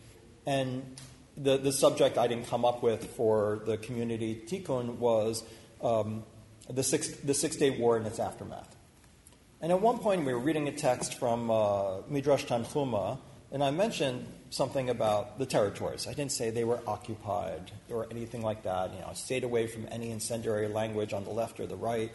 and 0.46 0.96
the, 1.36 1.56
the 1.56 1.72
subject 1.72 2.18
I 2.18 2.26
didn't 2.26 2.48
come 2.48 2.64
up 2.64 2.82
with 2.82 3.14
for 3.16 3.62
the 3.66 3.76
community 3.76 4.42
tikkun 4.46 4.96
was 4.96 5.42
um, 5.82 6.24
the, 6.68 6.82
six, 6.82 7.08
the 7.08 7.34
Six 7.34 7.56
Day 7.56 7.70
War 7.70 7.96
and 7.96 8.06
its 8.06 8.18
aftermath. 8.18 8.76
And 9.60 9.72
at 9.72 9.80
one 9.80 9.98
point, 9.98 10.24
we 10.24 10.32
were 10.32 10.38
reading 10.38 10.68
a 10.68 10.72
text 10.72 11.18
from 11.18 11.50
uh, 11.50 11.98
Midrash 12.08 12.44
Tanchuma, 12.44 13.18
and 13.52 13.62
I 13.62 13.70
mentioned 13.70 14.26
something 14.50 14.90
about 14.90 15.38
the 15.38 15.46
territories. 15.46 16.06
I 16.06 16.14
didn't 16.14 16.32
say 16.32 16.50
they 16.50 16.64
were 16.64 16.80
occupied 16.86 17.70
or 17.88 18.06
anything 18.10 18.42
like 18.42 18.62
that. 18.64 18.92
You 18.92 19.00
know, 19.00 19.08
I 19.10 19.14
stayed 19.14 19.44
away 19.44 19.66
from 19.66 19.86
any 19.90 20.10
incendiary 20.10 20.68
language 20.68 21.12
on 21.12 21.24
the 21.24 21.30
left 21.30 21.60
or 21.60 21.66
the 21.66 21.76
right. 21.76 22.10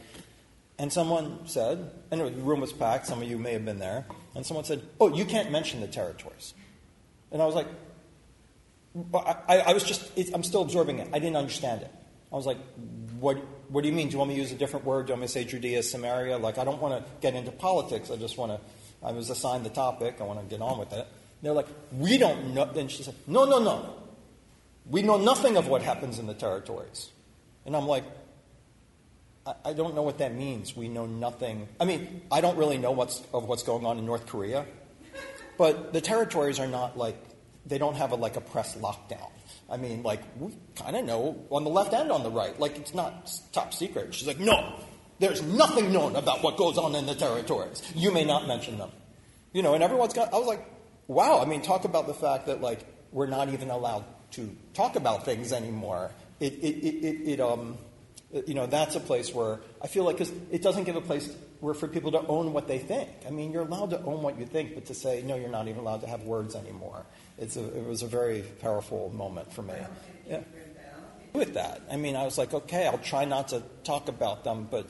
And 0.78 0.92
someone 0.92 1.48
said, 1.48 1.92
and 2.12 2.20
the 2.20 2.32
room 2.32 2.62
was 2.62 2.74
packed, 2.74 3.08
some 3.08 3.22
of 3.22 3.30
you 3.30 3.38
may 3.38 3.54
have 3.54 3.64
been 3.64 3.80
there, 3.80 4.06
and 4.36 4.46
someone 4.46 4.66
said, 4.66 4.82
Oh, 5.00 5.14
you 5.14 5.24
can't 5.24 5.52
mention 5.52 5.80
the 5.80 5.88
territories. 5.88 6.54
And 7.32 7.42
I 7.42 7.46
was 7.46 7.56
like, 7.56 7.68
I, 9.14 9.64
I 9.68 9.74
was 9.74 9.84
just, 9.84 10.12
I'm 10.34 10.44
still 10.44 10.62
absorbing 10.62 11.00
it. 11.00 11.10
I 11.14 11.20
didn't 11.20 11.36
understand 11.36 11.82
it. 11.82 11.92
I 12.32 12.36
was 12.36 12.46
like, 12.46 12.58
what, 13.20 13.38
what 13.70 13.82
do 13.82 13.90
you 13.90 13.94
mean? 13.94 14.08
Do 14.08 14.14
you 14.14 14.20
want 14.20 14.30
me 14.30 14.36
to 14.36 14.42
use 14.42 14.52
a 14.52 14.56
different 14.56 14.86
word? 14.86 15.06
Do 15.06 15.12
you 15.12 15.14
want 15.14 15.22
me 15.22 15.28
to 15.28 15.34
say 15.34 15.44
Judea, 15.44 15.84
Samaria? 15.84 16.38
Like, 16.38 16.58
I 16.58 16.64
don't 16.64 16.82
want 16.82 17.06
to 17.06 17.12
get 17.22 17.36
into 17.36 17.52
politics. 17.52 18.10
I 18.10 18.16
just 18.16 18.38
want 18.38 18.52
to, 18.54 19.06
I 19.06 19.12
was 19.12 19.30
assigned 19.30 19.66
the 19.66 19.70
topic. 19.70 20.18
I 20.20 20.24
want 20.24 20.40
to 20.40 20.46
get 20.46 20.62
on 20.62 20.80
with 20.80 20.94
it. 20.94 21.08
They're 21.42 21.54
like, 21.54 21.68
we 21.92 22.18
don't 22.18 22.54
know. 22.54 22.64
And 22.64 22.90
she 22.90 23.04
said, 23.04 23.16
no, 23.28 23.46
no, 23.46 23.60
no. 23.60 23.96
We 24.90 25.02
know 25.02 25.18
nothing 25.18 25.58
of 25.58 25.68
what 25.68 25.82
happens 25.82 26.20
in 26.20 26.28
the 26.28 26.34
territories. 26.34 27.10
And 27.66 27.76
I'm 27.76 27.88
like, 27.88 28.04
I, 29.46 29.54
I 29.66 29.74
don't 29.74 29.94
know 29.94 30.04
what 30.04 30.20
that 30.20 30.34
means. 30.34 30.76
We 30.76 30.88
know 30.88 31.06
nothing. 31.06 31.68
I 31.80 31.86
mean, 31.86 32.22
I 32.32 32.42
don't 32.42 32.58
really 32.58 32.78
know 32.78 32.92
what's, 32.92 33.22
of 33.34 33.48
what's 33.48 33.64
going 33.64 33.86
on 33.86 33.98
in 33.98 34.06
North 34.06 34.26
Korea. 34.26 34.66
But 35.58 35.94
the 35.94 36.02
territories 36.02 36.60
are 36.60 36.68
not 36.68 36.98
like, 36.98 37.18
they 37.66 37.78
don't 37.78 37.96
have 37.96 38.12
a, 38.12 38.16
like 38.16 38.36
a 38.36 38.42
press 38.42 38.76
lockdown. 38.76 39.32
I 39.70 39.78
mean, 39.78 40.04
like, 40.04 40.22
we 40.40 40.56
kind 40.76 40.96
of 40.96 41.06
know 41.06 41.46
on 41.50 41.64
the 41.64 41.70
left 41.70 41.94
and 41.94 42.12
on 42.12 42.24
the 42.24 42.30
right. 42.30 42.60
Like, 42.60 42.78
it's 42.78 42.94
not 42.94 43.32
top 43.52 43.74
secret. 43.74 44.14
She's 44.14 44.28
like, 44.28 44.40
no, 44.40 44.80
there's 45.20 45.42
nothing 45.42 45.92
known 45.92 46.16
about 46.16 46.44
what 46.44 46.58
goes 46.58 46.78
on 46.78 46.94
in 46.96 47.06
the 47.06 47.16
territories. 47.16 47.82
You 47.96 48.12
may 48.12 48.26
not 48.26 48.48
mention 48.48 48.78
them. 48.78 48.92
You 49.54 49.64
know, 49.64 49.74
and 49.74 49.84
everyone's 49.84 50.14
got, 50.14 50.34
I 50.34 50.38
was 50.38 50.48
like, 50.48 50.66
wow, 51.08 51.42
I 51.42 51.46
mean, 51.46 51.62
talk 51.62 51.86
about 51.86 52.08
the 52.08 52.14
fact 52.14 52.48
that 52.48 52.62
like 52.62 52.86
we're 53.12 53.28
not 53.28 53.50
even 53.50 53.70
allowed 53.70 54.04
to 54.32 54.56
talk 54.74 54.96
about 54.96 55.26
things 55.26 55.54
anymore. 55.54 56.12
It, 56.40 56.54
it, 56.54 56.86
it, 56.86 57.06
it, 57.06 57.30
it 57.30 57.40
um, 57.40 57.78
you 58.46 58.54
know, 58.54 58.66
that's 58.66 58.96
a 58.96 59.00
place 59.00 59.34
where 59.34 59.62
I 59.82 59.88
feel 59.88 60.04
like 60.04 60.18
because 60.18 60.34
it 60.52 60.62
doesn't 60.62 60.84
give 60.84 60.96
a 60.96 61.02
place 61.02 61.34
where 61.62 61.74
for 61.74 61.88
people 61.88 62.12
to 62.12 62.28
own 62.28 62.52
what 62.52 62.68
they 62.68 62.80
think. 62.80 63.10
I 63.26 63.30
mean, 63.30 63.52
you're 63.52 63.64
allowed 63.64 63.92
to 63.92 64.02
own 64.04 64.22
what 64.22 64.38
you 64.38 64.46
think, 64.46 64.76
but 64.76 64.86
to 64.88 64.94
say 64.94 65.24
no, 65.26 65.36
you're 65.36 65.50
not 65.50 65.68
even 65.68 65.80
allowed 65.80 66.02
to 66.02 66.08
have 66.08 66.24
words 66.24 66.56
anymore. 66.56 67.06
It's 67.38 67.58
a, 67.58 67.66
it 67.66 67.86
was 67.86 68.02
a 68.02 68.08
very 68.08 68.42
powerful 68.62 69.12
moment 69.14 69.52
for 69.52 69.62
me. 69.62 69.74
Yeah. 70.28 70.42
With 71.34 71.56
that, 71.56 71.82
I 71.92 71.98
mean, 71.98 72.16
I 72.16 72.24
was 72.24 72.38
like, 72.38 72.54
okay, 72.54 72.88
I'll 72.88 72.98
try 72.98 73.26
not 73.26 73.50
to 73.50 73.62
talk 73.84 74.08
about 74.08 74.46
them, 74.46 74.70
but 74.72 74.88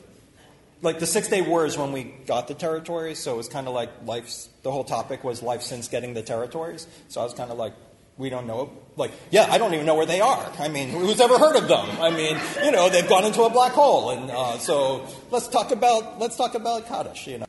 like 0.80 1.00
the 1.00 1.06
Six 1.06 1.26
Day 1.26 1.40
War 1.40 1.66
is 1.66 1.76
when 1.76 1.90
we 1.90 2.04
got 2.04 2.46
the 2.46 2.54
territories, 2.54 3.18
so 3.18 3.34
it 3.34 3.36
was 3.36 3.48
kind 3.48 3.66
of 3.66 3.74
like 3.74 3.90
life's. 4.04 4.48
The 4.62 4.70
whole 4.70 4.84
topic 4.84 5.24
was 5.24 5.42
life 5.42 5.62
since 5.62 5.88
getting 5.88 6.14
the 6.14 6.22
territories. 6.22 6.86
So 7.08 7.20
I 7.20 7.24
was 7.24 7.34
kind 7.34 7.50
of 7.50 7.58
like, 7.58 7.72
we 8.16 8.30
don't 8.30 8.46
know. 8.46 8.72
Like, 8.96 9.10
yeah, 9.30 9.46
I 9.50 9.58
don't 9.58 9.74
even 9.74 9.86
know 9.86 9.94
where 9.94 10.06
they 10.06 10.20
are. 10.20 10.52
I 10.58 10.68
mean, 10.68 10.88
who's 10.88 11.20
ever 11.20 11.38
heard 11.38 11.56
of 11.56 11.66
them? 11.68 11.88
I 12.00 12.10
mean, 12.10 12.38
you 12.64 12.70
know, 12.70 12.88
they've 12.88 13.08
gone 13.08 13.24
into 13.24 13.42
a 13.42 13.50
black 13.50 13.72
hole, 13.72 14.10
and 14.10 14.30
uh, 14.30 14.58
so 14.58 15.06
let's 15.30 15.48
talk 15.48 15.72
about 15.72 16.20
let's 16.20 16.36
talk 16.36 16.54
about 16.54 16.86
Kaddish. 16.86 17.26
You 17.26 17.38
know, 17.38 17.45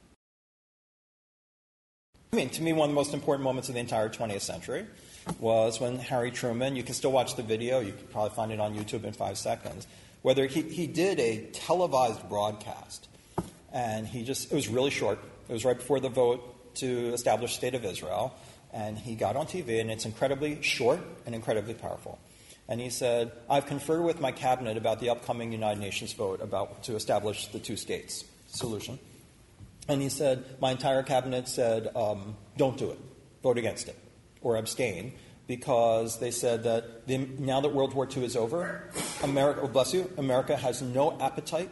mean, 2.38 2.50
to 2.52 2.62
me, 2.62 2.72
one 2.72 2.88
of 2.88 2.92
the 2.92 2.96
most 2.96 3.16
important 3.16 3.44
moments 3.44 3.68
of 3.68 3.74
the 3.74 3.80
entire 3.80 4.10
20th 4.10 4.42
century 4.42 4.86
was 5.40 5.80
when 5.80 5.98
Harry 5.98 6.30
Truman. 6.30 6.76
You 6.76 6.84
can 6.84 6.94
still 6.94 7.12
watch 7.12 7.36
the 7.36 7.42
video. 7.42 7.80
You 7.80 7.92
can 7.92 8.08
probably 8.08 8.30
find 8.30 8.52
it 8.52 8.60
on 8.60 8.76
YouTube 8.76 9.04
in 9.06 9.14
five 9.14 9.40
seconds. 9.40 9.88
Whether 10.22 10.46
he, 10.46 10.62
he 10.62 10.86
did 10.86 11.20
a 11.20 11.48
televised 11.52 12.30
broadcast 12.30 13.08
and 13.74 14.08
he 14.08 14.24
just, 14.24 14.52
it 14.52 14.56
was 14.56 14.68
really 14.68 14.92
short. 14.92 15.20
It 15.50 15.54
was 15.54 15.66
right 15.66 15.78
before 15.78 16.00
the 16.00 16.10
vote 16.10 16.76
to 16.76 17.12
establish 17.14 17.56
state 17.56 17.74
of 17.74 17.84
Israel. 17.84 18.36
And 18.72 19.00
he 19.00 19.16
got 19.16 19.36
on 19.36 19.48
TV, 19.48 19.82
and 19.82 19.90
it's 19.90 20.06
incredibly 20.06 20.62
short 20.62 21.00
and 21.26 21.34
incredibly 21.34 21.74
powerful. 21.74 22.20
And 22.68 22.80
he 22.80 22.92
said, 22.92 23.32
I've 23.50 23.66
conferred 23.66 24.04
with 24.04 24.20
my 24.20 24.32
cabinet 24.32 24.78
about 24.78 25.00
the 25.00 25.10
upcoming 25.10 25.52
United 25.52 25.80
Nations 25.80 26.14
vote 26.14 26.42
about 26.42 26.84
to 26.84 26.96
establish 26.96 27.48
the 27.48 27.60
two 27.60 27.78
states 27.78 28.26
solution. 28.48 29.00
And 29.88 30.02
he 30.02 30.10
said, 30.10 30.44
my 30.60 30.72
entire 30.72 31.04
cabinet 31.04 31.48
said, 31.48 31.90
um, 31.96 32.36
don't 32.58 32.78
do 32.78 32.92
it, 32.92 33.00
vote 33.42 33.58
against 33.58 33.88
it, 33.88 33.98
or 34.42 34.58
abstain, 34.58 35.14
because 35.48 36.20
they 36.20 36.32
said 36.32 36.64
that 36.64 37.08
the, 37.08 37.18
now 37.18 37.62
that 37.62 37.70
World 37.70 37.94
War 37.94 38.08
II 38.14 38.26
is 38.26 38.36
over, 38.36 38.90
America, 39.24 39.62
oh, 39.64 39.68
bless 39.68 39.94
you, 39.94 40.12
America 40.18 40.58
has 40.58 40.82
no 40.82 41.18
appetite 41.20 41.70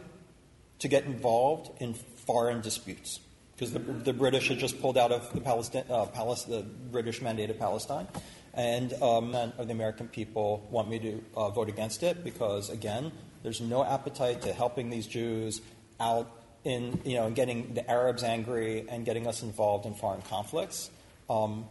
to 0.78 0.88
get 0.88 1.04
involved 1.04 1.70
in 1.80 1.94
foreign 1.94 2.60
disputes 2.60 3.20
because 3.54 3.72
the, 3.72 3.78
the, 3.78 4.12
British 4.12 4.48
had 4.48 4.58
just 4.58 4.80
pulled 4.82 4.98
out 4.98 5.12
of 5.12 5.32
the, 5.32 5.40
Palestine, 5.40 5.84
uh, 5.88 6.04
the 6.04 6.62
British 6.90 7.22
Palestine. 7.54 8.06
And 8.52 8.92
um, 9.02 9.34
of 9.34 9.66
the 9.66 9.72
American 9.72 10.08
people 10.08 10.66
want 10.70 10.88
me 10.88 10.98
to 10.98 11.24
uh, 11.34 11.50
vote 11.50 11.68
against 11.68 12.02
it 12.02 12.24
because, 12.24 12.70
again, 12.70 13.12
there's 13.42 13.60
no 13.60 13.84
appetite 13.84 14.42
to 14.42 14.52
helping 14.52 14.90
these 14.90 15.06
Jews 15.06 15.60
out 16.00 16.30
in, 16.66 17.00
you 17.04 17.14
know, 17.14 17.30
getting 17.30 17.74
the 17.74 17.88
Arabs 17.88 18.24
angry 18.24 18.86
and 18.88 19.04
getting 19.04 19.28
us 19.28 19.44
involved 19.44 19.86
in 19.86 19.94
foreign 19.94 20.20
conflicts. 20.22 20.90
Um, 21.30 21.66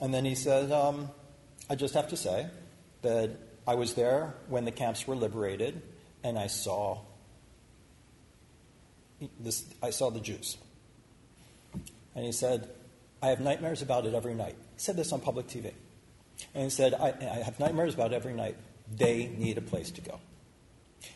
and 0.00 0.14
then 0.14 0.24
he 0.24 0.36
said, 0.36 0.70
um, 0.70 1.10
I 1.68 1.74
just 1.74 1.94
have 1.94 2.08
to 2.10 2.16
say 2.16 2.46
that 3.02 3.30
I 3.66 3.74
was 3.74 3.94
there 3.94 4.34
when 4.48 4.64
the 4.64 4.70
camps 4.70 5.04
were 5.04 5.16
liberated 5.16 5.82
and 6.22 6.38
I 6.38 6.46
saw 6.46 7.00
this, 9.40 9.64
I 9.82 9.90
saw 9.90 10.10
the 10.10 10.20
Jews. 10.20 10.56
And 12.14 12.24
he 12.24 12.30
said, 12.30 12.70
I 13.20 13.28
have 13.28 13.40
nightmares 13.40 13.82
about 13.82 14.06
it 14.06 14.14
every 14.14 14.34
night. 14.34 14.54
He 14.74 14.78
said 14.80 14.96
this 14.96 15.12
on 15.12 15.20
public 15.20 15.48
TV. 15.48 15.72
And 16.54 16.64
he 16.64 16.70
said, 16.70 16.94
I, 16.94 17.08
I 17.20 17.42
have 17.42 17.58
nightmares 17.58 17.94
about 17.94 18.12
it 18.12 18.16
every 18.16 18.34
night. 18.34 18.56
They 18.94 19.26
need 19.26 19.58
a 19.58 19.62
place 19.62 19.90
to 19.90 20.00
go. 20.00 20.20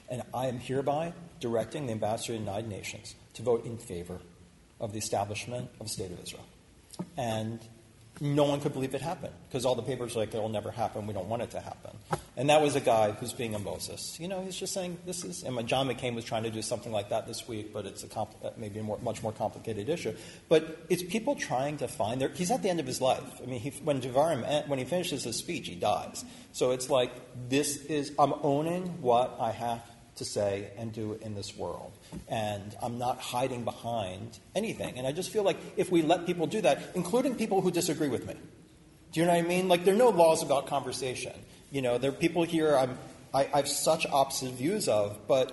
And 0.09 0.23
I 0.35 0.47
am 0.47 0.59
hereby 0.59 1.12
directing 1.38 1.87
the 1.87 1.93
ambassador 1.93 2.33
of 2.35 2.40
the 2.40 2.45
United 2.45 2.69
Nations 2.69 3.14
to 3.35 3.43
vote 3.43 3.64
in 3.64 3.79
favor 3.79 4.19
of 4.81 4.93
the 4.93 4.99
establishment 4.99 5.71
of 5.79 5.87
the 5.87 5.93
State 5.93 6.11
of 6.11 6.23
Israel. 6.23 6.45
And 7.16 7.61
no 8.21 8.45
one 8.45 8.61
could 8.61 8.75
believe 8.75 8.95
it 8.95 9.01
happened 9.01 9.33
because 9.49 9.64
all 9.64 9.75
the 9.75 9.83
papers 9.83 10.14
were 10.14 10.23
like, 10.23 10.35
it'll 10.35 10.49
never 10.49 10.71
happen. 10.71 11.07
We 11.07 11.14
don't 11.14 11.29
want 11.29 11.43
it 11.43 11.51
to 11.53 11.61
happen. 11.61 11.97
And 12.37 12.51
that 12.51 12.61
was 12.61 12.77
a 12.77 12.81
guy 12.81 13.12
who's 13.12 13.33
being 13.33 13.55
a 13.55 13.59
Moses. 13.59 14.19
You 14.21 14.29
know, 14.29 14.43
he's 14.43 14.57
just 14.57 14.75
saying 14.75 14.99
this 15.07 15.25
is. 15.25 15.43
And 15.43 15.66
John 15.66 15.88
McCain 15.88 16.14
was 16.14 16.25
trying 16.25 16.43
to 16.43 16.51
do 16.51 16.61
something 16.61 16.93
like 16.93 17.09
that 17.11 17.27
this 17.27 17.49
week, 17.49 17.73
but 17.73 17.87
it's 17.87 18.05
a 18.05 18.09
compl- 18.09 18.45
uh, 18.45 18.51
maybe 18.57 18.81
a 18.81 18.83
more, 18.83 18.99
much 19.03 19.23
more 19.23 19.33
complicated 19.33 19.88
issue. 19.88 20.14
But 20.49 20.87
it's 20.90 21.03
people 21.03 21.35
trying 21.35 21.79
to 21.79 21.88
find 21.88 22.21
their. 22.21 22.29
He's 22.29 22.51
at 22.51 22.62
the 22.62 22.69
end 22.69 22.81
of 22.81 22.87
his 22.87 23.01
life. 23.01 23.40
I 23.43 23.47
mean, 23.47 23.61
he, 23.61 23.71
when 23.85 24.01
Devarim, 24.01 24.69
when 24.69 24.79
he 24.79 24.85
finishes 24.85 25.25
his 25.25 25.37
speech, 25.37 25.69
he 25.69 25.75
dies. 25.75 26.25
So 26.53 26.73
it's 26.73 26.90
like 26.90 27.12
this 27.49 27.85
is. 27.87 28.12
I'm 28.19 28.35
owning 28.43 29.01
what 29.01 29.37
I 29.40 29.51
have 29.51 29.83
to 30.16 30.25
say 30.25 30.70
and 30.77 30.92
do 30.92 31.18
in 31.23 31.35
this 31.35 31.57
world. 31.57 31.92
And 32.29 32.77
I'm 32.83 32.99
not 32.99 33.20
hiding 33.20 33.64
behind 33.64 34.38
anything. 34.55 34.99
And 34.99 35.07
I 35.07 35.12
just 35.12 35.31
feel 35.31 35.42
like 35.42 35.57
if 35.77 35.90
we 35.90 36.03
let 36.03 36.27
people 36.27 36.46
do 36.46 36.61
that, 36.62 36.81
including 36.94 37.35
people 37.35 37.61
who 37.61 37.70
disagree 37.70 38.09
with 38.09 38.27
me, 38.27 38.35
do 39.12 39.20
you 39.20 39.27
know 39.27 39.33
what 39.33 39.44
I 39.44 39.49
mean? 39.49 39.68
Like, 39.68 39.85
there 39.85 39.94
are 39.94 39.99
no 39.99 40.11
laws 40.11 40.42
about 40.42 40.66
conversation. 40.66 41.33
You 41.70 41.83
know, 41.83 41.99
there 41.99 42.11
are 42.11 42.14
people 42.14 42.44
here 42.44 42.77
I'm, 42.77 42.96
I, 43.35 43.49
I 43.53 43.57
have 43.59 43.68
such 43.68 44.07
opposite 44.07 44.53
views 44.53 44.88
of, 44.88 45.18
but 45.27 45.53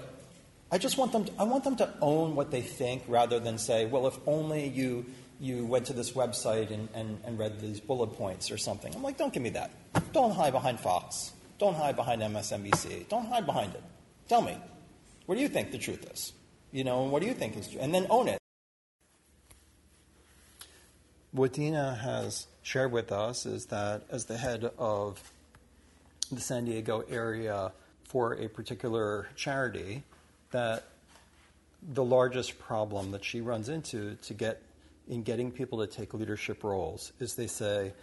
I 0.71 0.77
just 0.77 0.97
want 0.97 1.11
them 1.11 1.25
to, 1.25 1.31
I 1.39 1.43
want 1.43 1.63
them 1.63 1.75
to 1.77 1.93
own 2.01 2.35
what 2.35 2.51
they 2.51 2.61
think 2.61 3.03
rather 3.07 3.39
than 3.39 3.57
say, 3.57 3.85
well, 3.85 4.05
if 4.07 4.17
only 4.27 4.67
you, 4.67 5.05
you 5.39 5.65
went 5.65 5.85
to 5.87 5.93
this 5.93 6.11
website 6.11 6.71
and, 6.71 6.89
and, 6.93 7.19
and 7.23 7.39
read 7.39 7.59
these 7.59 7.79
bullet 7.79 8.07
points 8.07 8.51
or 8.51 8.57
something. 8.57 8.93
I'm 8.93 9.03
like, 9.03 9.17
don't 9.17 9.33
give 9.33 9.43
me 9.43 9.49
that. 9.51 9.71
Don't 10.11 10.31
hide 10.31 10.53
behind 10.53 10.79
Fox. 10.79 11.31
Don't 11.57 11.75
hide 11.75 11.95
behind 11.95 12.21
MSNBC. 12.21 13.07
Don't 13.07 13.25
hide 13.27 13.45
behind 13.45 13.73
it. 13.73 13.83
Tell 14.27 14.41
me, 14.41 14.57
what 15.25 15.35
do 15.35 15.41
you 15.41 15.47
think 15.47 15.71
the 15.71 15.77
truth 15.77 16.09
is? 16.11 16.33
You 16.71 16.83
know, 16.83 17.03
and 17.03 17.11
what 17.11 17.21
do 17.21 17.27
you 17.27 17.33
think 17.33 17.55
is 17.55 17.69
true? 17.69 17.79
And 17.79 17.93
then 17.93 18.07
own 18.09 18.27
it. 18.27 18.39
What 21.31 21.53
Dina 21.53 21.95
has 21.95 22.47
shared 22.61 22.91
with 22.91 23.11
us 23.11 23.45
is 23.45 23.67
that 23.67 24.03
as 24.09 24.25
the 24.25 24.37
head 24.37 24.69
of 24.77 25.21
the 26.31 26.41
San 26.41 26.65
Diego 26.65 27.03
area 27.09 27.71
for 28.03 28.33
a 28.33 28.47
particular 28.49 29.27
charity, 29.35 30.03
that 30.51 30.83
the 31.93 32.03
largest 32.03 32.59
problem 32.59 33.11
that 33.11 33.23
she 33.23 33.39
runs 33.39 33.69
into 33.69 34.15
to 34.23 34.33
get 34.33 34.61
in 35.07 35.23
getting 35.23 35.51
people 35.51 35.79
to 35.79 35.87
take 35.87 36.13
leadership 36.13 36.63
roles 36.63 37.13
is 37.19 37.35
they 37.35 37.47
say, 37.47 37.93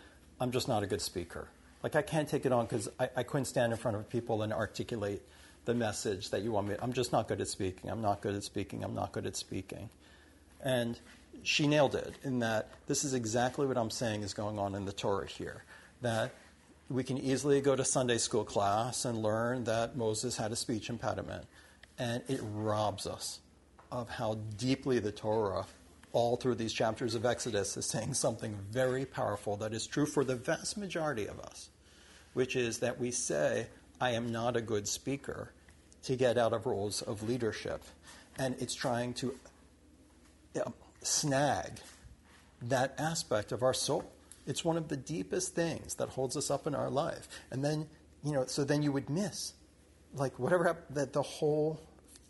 I'm 0.40 0.52
just 0.52 0.68
not 0.68 0.82
a 0.82 0.86
good 0.86 1.02
speaker. 1.02 1.48
Like 1.82 1.96
I 1.96 2.02
can't 2.02 2.28
take 2.28 2.46
it 2.46 2.52
on 2.52 2.64
because 2.64 2.88
I, 2.98 3.10
I 3.16 3.22
couldn't 3.24 3.44
stand 3.44 3.72
in 3.72 3.78
front 3.78 3.96
of 3.96 4.08
people 4.08 4.42
and 4.42 4.52
articulate 4.52 5.22
the 5.64 5.74
message 5.74 6.30
that 6.30 6.42
you 6.42 6.52
want 6.52 6.68
me. 6.68 6.76
I'm 6.80 6.92
just 6.92 7.12
not 7.12 7.28
good 7.28 7.40
at 7.40 7.48
speaking. 7.48 7.90
I'm 7.90 8.02
not 8.02 8.20
good 8.20 8.34
at 8.34 8.44
speaking. 8.44 8.84
I'm 8.84 8.94
not 8.94 9.12
good 9.12 9.26
at 9.26 9.36
speaking. 9.36 9.88
And 10.62 10.98
she 11.42 11.66
nailed 11.66 11.94
it 11.94 12.14
in 12.22 12.40
that 12.40 12.70
this 12.86 13.04
is 13.04 13.14
exactly 13.14 13.66
what 13.66 13.76
I'm 13.76 13.90
saying 13.90 14.22
is 14.22 14.34
going 14.34 14.58
on 14.58 14.74
in 14.74 14.84
the 14.84 14.92
Torah 14.92 15.26
here. 15.26 15.64
That 16.02 16.32
we 16.88 17.02
can 17.02 17.18
easily 17.18 17.60
go 17.60 17.76
to 17.76 17.84
Sunday 17.84 18.18
school 18.18 18.44
class 18.44 19.04
and 19.04 19.22
learn 19.22 19.64
that 19.64 19.96
Moses 19.96 20.36
had 20.36 20.52
a 20.52 20.56
speech 20.56 20.90
impediment. 20.90 21.46
And 21.98 22.22
it 22.28 22.40
robs 22.42 23.06
us 23.06 23.40
of 23.90 24.08
how 24.08 24.38
deeply 24.56 24.98
the 24.98 25.12
Torah, 25.12 25.66
all 26.12 26.36
through 26.36 26.56
these 26.56 26.72
chapters 26.72 27.14
of 27.14 27.24
Exodus, 27.24 27.76
is 27.76 27.86
saying 27.86 28.14
something 28.14 28.56
very 28.70 29.04
powerful 29.04 29.56
that 29.58 29.72
is 29.72 29.86
true 29.86 30.06
for 30.06 30.24
the 30.24 30.34
vast 30.34 30.76
majority 30.76 31.26
of 31.26 31.38
us, 31.40 31.70
which 32.32 32.56
is 32.56 32.78
that 32.80 32.98
we 32.98 33.10
say, 33.10 33.66
I 34.00 34.10
am 34.10 34.32
not 34.32 34.56
a 34.56 34.60
good 34.60 34.88
speaker 34.88 35.52
to 36.04 36.16
get 36.16 36.36
out 36.36 36.52
of 36.52 36.66
roles 36.66 37.02
of 37.02 37.22
leadership. 37.22 37.82
And 38.38 38.56
it's 38.58 38.74
trying 38.74 39.14
to 39.14 39.34
snag 41.02 41.80
that 42.62 42.94
aspect 42.98 43.52
of 43.52 43.62
our 43.62 43.74
soul. 43.74 44.10
It's 44.46 44.64
one 44.64 44.76
of 44.76 44.88
the 44.88 44.96
deepest 44.96 45.54
things 45.54 45.94
that 45.94 46.10
holds 46.10 46.36
us 46.36 46.50
up 46.50 46.66
in 46.66 46.74
our 46.74 46.90
life. 46.90 47.28
And 47.50 47.64
then, 47.64 47.86
you 48.22 48.32
know, 48.32 48.44
so 48.46 48.64
then 48.64 48.82
you 48.82 48.92
would 48.92 49.08
miss, 49.08 49.54
like, 50.14 50.38
whatever, 50.38 50.76
that 50.90 51.12
the 51.12 51.22
whole 51.22 51.80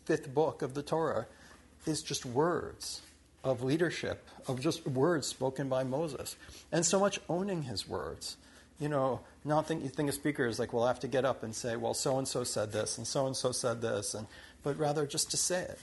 fifth 0.05 0.33
book 0.33 0.61
of 0.61 0.73
the 0.73 0.83
Torah 0.83 1.25
is 1.85 2.01
just 2.01 2.25
words 2.25 3.01
of 3.43 3.63
leadership, 3.63 4.27
of 4.47 4.59
just 4.59 4.87
words 4.87 5.27
spoken 5.27 5.67
by 5.69 5.83
Moses. 5.83 6.35
And 6.71 6.85
so 6.85 6.99
much 6.99 7.19
owning 7.27 7.63
his 7.63 7.87
words 7.87 8.37
you 8.79 8.89
know, 8.89 9.21
not 9.43 9.67
think 9.67 9.83
you 9.83 9.89
think 9.89 10.09
a 10.09 10.13
speaker 10.13 10.45
is 10.45 10.59
like, 10.59 10.73
well, 10.73 10.83
I 10.83 10.87
have 10.87 10.99
to 11.01 11.07
get 11.07 11.25
up 11.25 11.43
and 11.43 11.55
say, 11.55 11.75
well, 11.75 11.93
so 11.93 12.17
and 12.17 12.27
so 12.27 12.43
said 12.43 12.71
this, 12.71 12.97
and 12.97 13.07
so 13.07 13.25
and 13.25 13.35
so 13.35 13.51
said 13.51 13.81
this, 13.81 14.13
and 14.13 14.27
but 14.63 14.77
rather 14.77 15.05
just 15.05 15.31
to 15.31 15.37
say 15.37 15.61
it. 15.61 15.79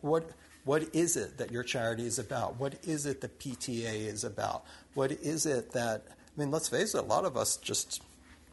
What 0.00 0.30
what 0.64 0.94
is 0.94 1.16
it 1.16 1.38
that 1.38 1.50
your 1.50 1.62
charity 1.62 2.06
is 2.06 2.18
about? 2.18 2.58
What 2.58 2.74
is 2.84 3.06
it 3.06 3.20
that 3.20 3.38
PTA 3.38 4.06
is 4.06 4.24
about? 4.24 4.64
What 4.94 5.12
is 5.12 5.46
it 5.46 5.72
that 5.72 6.04
I 6.08 6.40
mean? 6.40 6.50
Let's 6.50 6.68
face 6.68 6.94
it. 6.94 6.98
A 6.98 7.06
lot 7.06 7.24
of 7.24 7.36
us 7.36 7.56
just 7.56 8.02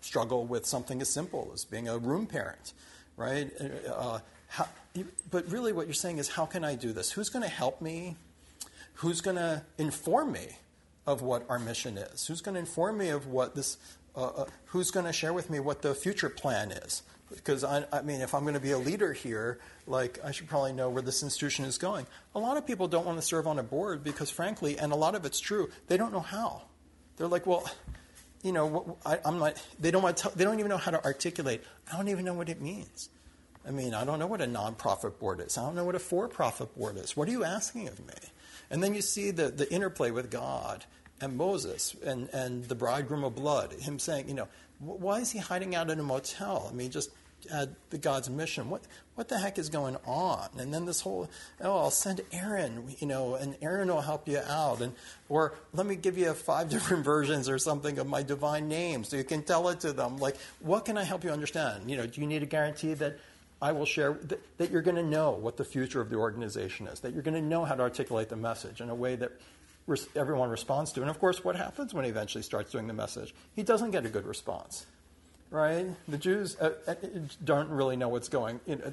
struggle 0.02 0.46
with 0.46 0.66
something 0.66 1.02
as 1.02 1.10
simple 1.10 1.52
as 1.54 1.66
being 1.66 1.88
a 1.88 1.98
room 1.98 2.28
parent, 2.28 2.74
right? 3.18 3.52
Uh, 3.90 4.20
how, 4.48 4.68
but 5.32 5.50
really, 5.52 5.74
what 5.74 5.88
you're 5.88 5.94
saying 5.94 6.20
is, 6.20 6.30
how 6.30 6.46
can 6.46 6.64
I 6.64 6.76
do 6.76 6.94
this? 6.94 7.12
Who's 7.12 7.30
going 7.30 7.44
to 7.44 7.50
help 7.50 7.82
me? 7.82 8.16
Who's 8.96 9.22
going 9.22 9.38
to 9.38 9.64
inform 9.78 10.32
me? 10.32 10.58
Of 11.06 11.22
what 11.22 11.46
our 11.50 11.60
mission 11.60 11.98
is? 11.98 12.28
Who's 12.28 12.42
going 12.42 12.56
to 12.56 12.60
inform 12.60 12.98
me 12.98 13.10
of 13.10 13.28
what 13.28 13.56
this, 13.56 13.78
uh, 14.16 14.26
uh, 14.26 14.46
who's 14.66 14.92
going 14.92 15.06
to 15.06 15.14
share 15.14 15.34
with 15.34 15.50
me 15.50 15.60
what 15.60 15.82
the 15.82 15.94
future 15.96 16.30
plan 16.30 16.72
is? 16.72 17.04
Because 17.34 17.64
I, 17.64 17.86
I, 17.92 18.02
mean, 18.02 18.22
if 18.22 18.36
I'm 18.36 18.42
going 18.42 18.54
to 18.54 18.60
be 18.60 18.72
a 18.72 18.78
leader 18.78 19.14
here, 19.14 19.60
like 19.88 20.20
I 20.24 20.32
should 20.32 20.48
probably 20.48 20.74
know 20.74 20.90
where 20.90 21.02
this 21.02 21.24
institution 21.24 21.66
is 21.66 21.78
going. 21.78 22.06
A 22.36 22.40
lot 22.40 22.58
of 22.58 22.68
people 22.68 22.88
don't 22.88 23.06
want 23.06 23.20
to 23.20 23.26
serve 23.26 23.48
on 23.48 23.58
a 23.58 23.64
board 23.64 24.04
because, 24.04 24.30
frankly, 24.30 24.78
and 24.78 24.92
a 24.92 24.96
lot 24.96 25.16
of 25.16 25.26
it's 25.26 25.40
true, 25.40 25.70
they 25.88 25.98
don't 25.98 26.14
know 26.14 26.20
how. 26.20 26.64
They're 27.18 27.28
like, 27.28 27.48
well, 27.48 27.70
you 28.44 28.52
know, 28.52 28.98
I, 29.06 29.18
am 29.26 29.40
not. 29.40 29.62
They 29.80 29.90
don't 29.90 30.04
want 30.04 30.18
to. 30.18 30.32
They 30.36 30.44
don't 30.44 30.60
even 30.60 30.70
know 30.70 30.78
how 30.78 30.92
to 30.92 31.04
articulate. 31.04 31.64
I 31.92 31.98
don't 31.98 32.10
even 32.10 32.26
know 32.26 32.36
what 32.36 32.48
it 32.48 32.62
means. 32.62 33.10
I 33.68 33.72
mean, 33.72 33.96
I 33.96 34.06
don't 34.06 34.20
know 34.20 34.28
what 34.28 34.42
a 34.42 34.46
nonprofit 34.46 35.18
board 35.18 35.40
is. 35.40 35.58
I 35.58 35.66
don't 35.66 35.74
know 35.74 35.84
what 35.84 35.96
a 35.96 36.00
for-profit 36.00 36.78
board 36.78 36.98
is. 36.98 37.18
What 37.18 37.28
are 37.28 37.32
you 37.32 37.44
asking 37.44 37.88
of 37.88 38.00
me? 38.00 38.14
And 38.76 38.84
then 38.84 38.94
you 38.94 39.02
see 39.02 39.32
the, 39.32 39.48
the 39.48 39.72
interplay 39.72 40.12
with 40.12 40.30
God 40.30 40.84
and 41.22 41.38
Moses 41.38 41.96
and, 42.06 42.28
and 42.34 42.66
the 42.66 42.76
bridegroom 42.76 43.24
of 43.24 43.34
blood, 43.34 43.72
him 43.72 44.00
saying, 44.00 44.28
you 44.28 44.34
know, 44.34 44.50
why 44.80 45.22
is 45.22 45.32
he 45.32 45.40
hiding 45.40 45.76
out 45.76 45.90
in 45.90 45.98
a 45.98 46.04
motel? 46.04 46.68
I 46.70 46.76
mean, 46.76 46.92
just 46.92 47.10
had 47.50 47.74
the 47.90 47.98
God's 47.98 48.30
mission. 48.30 48.70
What 48.70 48.82
what 49.14 49.30
the 49.30 49.40
heck 49.40 49.58
is 49.58 49.70
going 49.70 49.96
on? 50.06 50.50
And 50.58 50.74
then 50.74 50.84
this 50.84 51.00
whole 51.00 51.30
oh, 51.62 51.78
I'll 51.78 51.90
send 51.90 52.20
Aaron, 52.34 52.94
you 53.00 53.08
know, 53.08 53.36
and 53.36 53.56
Aaron 53.62 53.88
will 53.88 54.02
help 54.02 54.28
you 54.28 54.40
out, 54.40 54.82
and 54.82 54.94
or 55.30 55.54
let 55.72 55.86
me 55.86 55.96
give 55.96 56.18
you 56.18 56.34
five 56.34 56.70
different 56.76 57.06
versions 57.06 57.48
or 57.48 57.58
something 57.58 57.98
of 57.98 58.08
my 58.08 58.24
divine 58.24 58.68
name 58.68 59.06
so 59.06 59.16
you 59.16 59.24
can 59.24 59.44
tell 59.44 59.70
it 59.70 59.80
to 59.82 59.94
them. 59.94 60.18
Like, 60.18 60.36
what 60.60 60.84
can 60.84 60.98
I 60.98 61.06
help 61.06 61.24
you 61.24 61.30
understand? 61.30 61.90
You 61.90 61.96
know, 61.96 62.08
do 62.08 62.20
you 62.20 62.28
need 62.28 62.44
a 62.44 62.46
guarantee 62.46 62.94
that 62.96 63.20
I 63.62 63.72
will 63.72 63.86
share 63.86 64.14
that, 64.14 64.58
that 64.58 64.72
you're 64.72 64.82
going 64.82 64.98
to 64.98 65.04
know 65.04 65.32
what 65.32 65.58
the 65.58 65.66
future 65.66 66.02
of 66.02 66.10
the 66.10 66.18
organization 66.18 66.88
is, 66.88 67.00
that 67.02 67.14
you're 67.14 67.24
going 67.24 67.36
to 67.36 67.42
know 67.42 67.66
how 67.66 67.76
to 67.76 67.84
articulate 67.84 68.30
the 68.30 68.36
message 68.36 68.82
in 68.82 68.90
a 68.90 68.96
way 68.96 69.16
that 69.16 69.32
res- 69.88 70.08
everyone 70.16 70.50
responds 70.50 70.92
to. 70.94 71.02
And 71.02 71.10
of 71.10 71.20
course, 71.20 71.44
what 71.44 71.56
happens 71.56 71.94
when 71.94 72.04
he 72.04 72.12
eventually 72.12 72.44
starts 72.44 72.72
doing 72.72 72.88
the 72.88 72.94
message? 72.94 73.34
He 73.56 73.64
doesn't 73.64 73.92
get 73.92 74.06
a 74.06 74.10
good 74.10 74.26
response, 74.26 74.86
right? 75.50 75.88
The 76.08 76.18
Jews 76.18 76.58
uh, 76.60 76.74
uh 76.88 76.96
don't 77.44 77.70
really 77.70 77.96
know 77.96 78.10
what's 78.10 78.30
going. 78.30 78.60
You 78.66 78.78
know, 78.78 78.92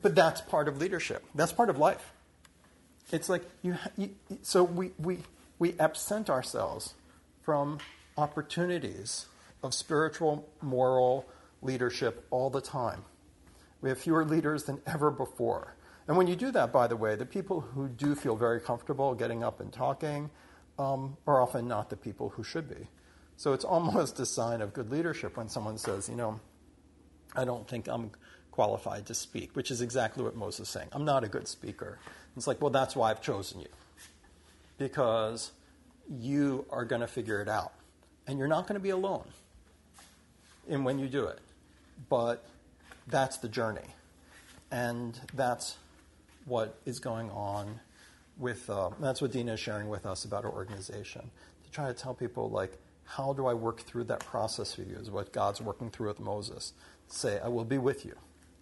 but 0.00 0.14
that's 0.14 0.40
part 0.42 0.68
of 0.68 0.78
leadership. 0.78 1.24
That's 1.34 1.52
part 1.52 1.70
of 1.70 1.78
life. 1.78 2.12
It's 3.12 3.28
like 3.28 3.42
you. 3.62 3.76
you 3.96 4.10
so 4.42 4.62
we 4.62 4.92
we 4.98 5.18
we 5.58 5.74
absent 5.78 6.30
ourselves 6.30 6.94
from 7.42 7.78
opportunities 8.16 9.26
of 9.62 9.74
spiritual, 9.74 10.48
moral 10.60 11.26
leadership 11.62 12.26
all 12.30 12.50
the 12.50 12.60
time. 12.60 13.04
We 13.80 13.88
have 13.88 13.98
fewer 13.98 14.24
leaders 14.24 14.64
than 14.64 14.80
ever 14.86 15.10
before. 15.10 15.74
And 16.06 16.16
when 16.16 16.26
you 16.26 16.36
do 16.36 16.50
that, 16.52 16.72
by 16.72 16.86
the 16.86 16.96
way, 16.96 17.14
the 17.14 17.26
people 17.26 17.60
who 17.60 17.88
do 17.88 18.14
feel 18.14 18.36
very 18.36 18.60
comfortable 18.60 19.14
getting 19.14 19.44
up 19.44 19.60
and 19.60 19.72
talking 19.72 20.30
um, 20.78 21.16
are 21.26 21.40
often 21.40 21.68
not 21.68 21.90
the 21.90 21.96
people 21.96 22.30
who 22.30 22.42
should 22.42 22.68
be. 22.68 22.88
So 23.36 23.52
it's 23.52 23.64
almost 23.64 24.18
a 24.20 24.26
sign 24.26 24.60
of 24.60 24.72
good 24.72 24.90
leadership 24.90 25.36
when 25.36 25.48
someone 25.48 25.78
says, 25.78 26.08
you 26.08 26.16
know, 26.16 26.40
I 27.34 27.44
don't 27.44 27.68
think 27.68 27.86
I'm 27.88 28.10
qualified 28.50 29.06
to 29.06 29.14
speak, 29.14 29.54
which 29.54 29.70
is 29.70 29.80
exactly 29.80 30.22
what 30.22 30.36
Moses 30.36 30.68
is 30.68 30.68
saying. 30.68 30.88
I'm 30.92 31.04
not 31.04 31.24
a 31.24 31.28
good 31.28 31.48
speaker. 31.48 31.98
It's 32.36 32.46
like, 32.46 32.60
well, 32.60 32.70
that's 32.70 32.96
why 32.96 33.10
I've 33.10 33.22
chosen 33.22 33.60
you. 33.60 33.68
Because 34.78 35.52
you 36.08 36.66
are 36.70 36.84
going 36.84 37.00
to 37.00 37.06
figure 37.06 37.40
it 37.40 37.48
out. 37.48 37.72
And 38.26 38.38
you're 38.38 38.48
not 38.48 38.66
going 38.66 38.74
to 38.74 38.82
be 38.82 38.90
alone 38.90 39.26
in 40.68 40.84
when 40.84 40.98
you 40.98 41.08
do 41.08 41.24
it. 41.26 41.38
But 42.08 42.44
that's 43.06 43.38
the 43.38 43.48
journey. 43.48 43.94
And 44.70 45.18
that's 45.34 45.76
what 46.44 46.78
is 46.84 47.00
going 47.00 47.30
on 47.30 47.80
with, 48.38 48.70
uh, 48.70 48.90
that's 49.00 49.20
what 49.20 49.32
Dina 49.32 49.54
is 49.54 49.60
sharing 49.60 49.88
with 49.88 50.06
us 50.06 50.24
about 50.24 50.44
our 50.44 50.52
organization. 50.52 51.30
To 51.64 51.70
try 51.70 51.88
to 51.88 51.94
tell 51.94 52.14
people, 52.14 52.50
like, 52.50 52.78
how 53.04 53.32
do 53.32 53.46
I 53.46 53.54
work 53.54 53.80
through 53.80 54.04
that 54.04 54.20
process 54.20 54.76
with 54.76 54.88
you 54.88 54.96
is 54.96 55.10
what 55.10 55.32
God's 55.32 55.60
working 55.60 55.90
through 55.90 56.08
with 56.08 56.20
Moses. 56.20 56.72
Say, 57.08 57.40
I 57.40 57.48
will 57.48 57.64
be 57.64 57.78
with 57.78 58.04
you. 58.04 58.14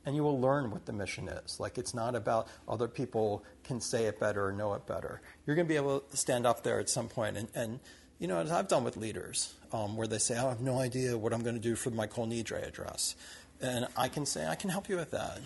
And 0.06 0.16
you 0.16 0.22
will 0.22 0.40
learn 0.40 0.70
what 0.70 0.86
the 0.86 0.92
mission 0.92 1.28
is. 1.28 1.60
Like, 1.60 1.76
it's 1.76 1.92
not 1.92 2.14
about 2.14 2.48
other 2.66 2.88
people 2.88 3.44
can 3.62 3.80
say 3.80 4.06
it 4.06 4.18
better 4.18 4.46
or 4.46 4.52
know 4.52 4.72
it 4.72 4.86
better. 4.86 5.20
You're 5.44 5.54
going 5.54 5.66
to 5.66 5.68
be 5.68 5.76
able 5.76 6.00
to 6.00 6.16
stand 6.16 6.46
up 6.46 6.62
there 6.62 6.80
at 6.80 6.88
some 6.88 7.08
point 7.08 7.36
and, 7.36 7.48
and 7.54 7.80
you 8.18 8.26
know, 8.26 8.38
as 8.38 8.50
I've 8.50 8.68
done 8.68 8.84
with 8.84 8.96
leaders, 8.96 9.54
um, 9.72 9.96
where 9.96 10.08
they 10.08 10.18
say, 10.18 10.36
oh, 10.38 10.46
I 10.46 10.48
have 10.48 10.60
no 10.60 10.78
idea 10.78 11.16
what 11.16 11.32
I'm 11.32 11.42
going 11.42 11.54
to 11.54 11.60
do 11.60 11.76
for 11.76 11.90
my 11.90 12.06
Kol 12.06 12.26
Nidre 12.26 12.66
address. 12.66 13.14
And 13.60 13.86
I 13.96 14.08
can 14.08 14.24
say, 14.24 14.46
I 14.46 14.54
can 14.54 14.70
help 14.70 14.88
you 14.88 14.96
with 14.96 15.10
that. 15.10 15.40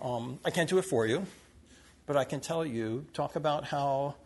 Um, 0.00 0.38
I 0.44 0.50
can't 0.50 0.68
do 0.68 0.78
it 0.78 0.84
for 0.84 1.06
you, 1.06 1.26
but 2.06 2.16
I 2.16 2.24
can 2.24 2.40
tell 2.40 2.64
you, 2.64 3.06
talk 3.12 3.36
about 3.36 3.64
how 3.64 4.16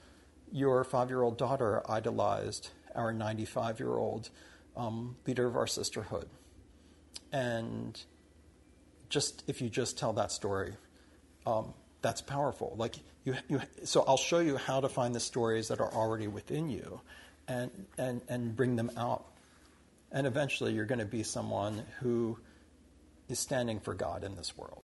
your 0.50 0.82
five 0.84 1.08
year 1.08 1.22
old 1.22 1.38
daughter 1.38 1.82
idolized 1.88 2.70
our 2.94 3.12
95 3.12 3.78
year 3.78 3.96
old 3.96 4.30
um, 4.76 5.16
leader 5.26 5.46
of 5.46 5.56
our 5.56 5.66
sisterhood. 5.66 6.28
And 7.32 8.00
just 9.08 9.44
if 9.46 9.60
you 9.60 9.68
just 9.68 9.98
tell 9.98 10.12
that 10.14 10.32
story, 10.32 10.74
um, 11.46 11.74
that's 12.02 12.20
powerful. 12.20 12.74
Like 12.76 12.96
you, 13.24 13.34
you, 13.48 13.60
so 13.84 14.04
I'll 14.06 14.16
show 14.16 14.38
you 14.38 14.56
how 14.56 14.80
to 14.80 14.88
find 14.88 15.14
the 15.14 15.20
stories 15.20 15.68
that 15.68 15.80
are 15.80 15.92
already 15.92 16.26
within 16.26 16.70
you, 16.70 17.00
and 17.46 17.70
and 17.96 18.22
and 18.28 18.54
bring 18.54 18.76
them 18.76 18.90
out. 18.96 19.24
And 20.10 20.26
eventually, 20.26 20.72
you're 20.72 20.86
going 20.86 21.00
to 21.00 21.04
be 21.04 21.22
someone 21.22 21.84
who 22.00 22.38
is 23.28 23.38
standing 23.38 23.80
for 23.80 23.94
God 23.94 24.24
in 24.24 24.36
this 24.36 24.56
world. 24.56 24.82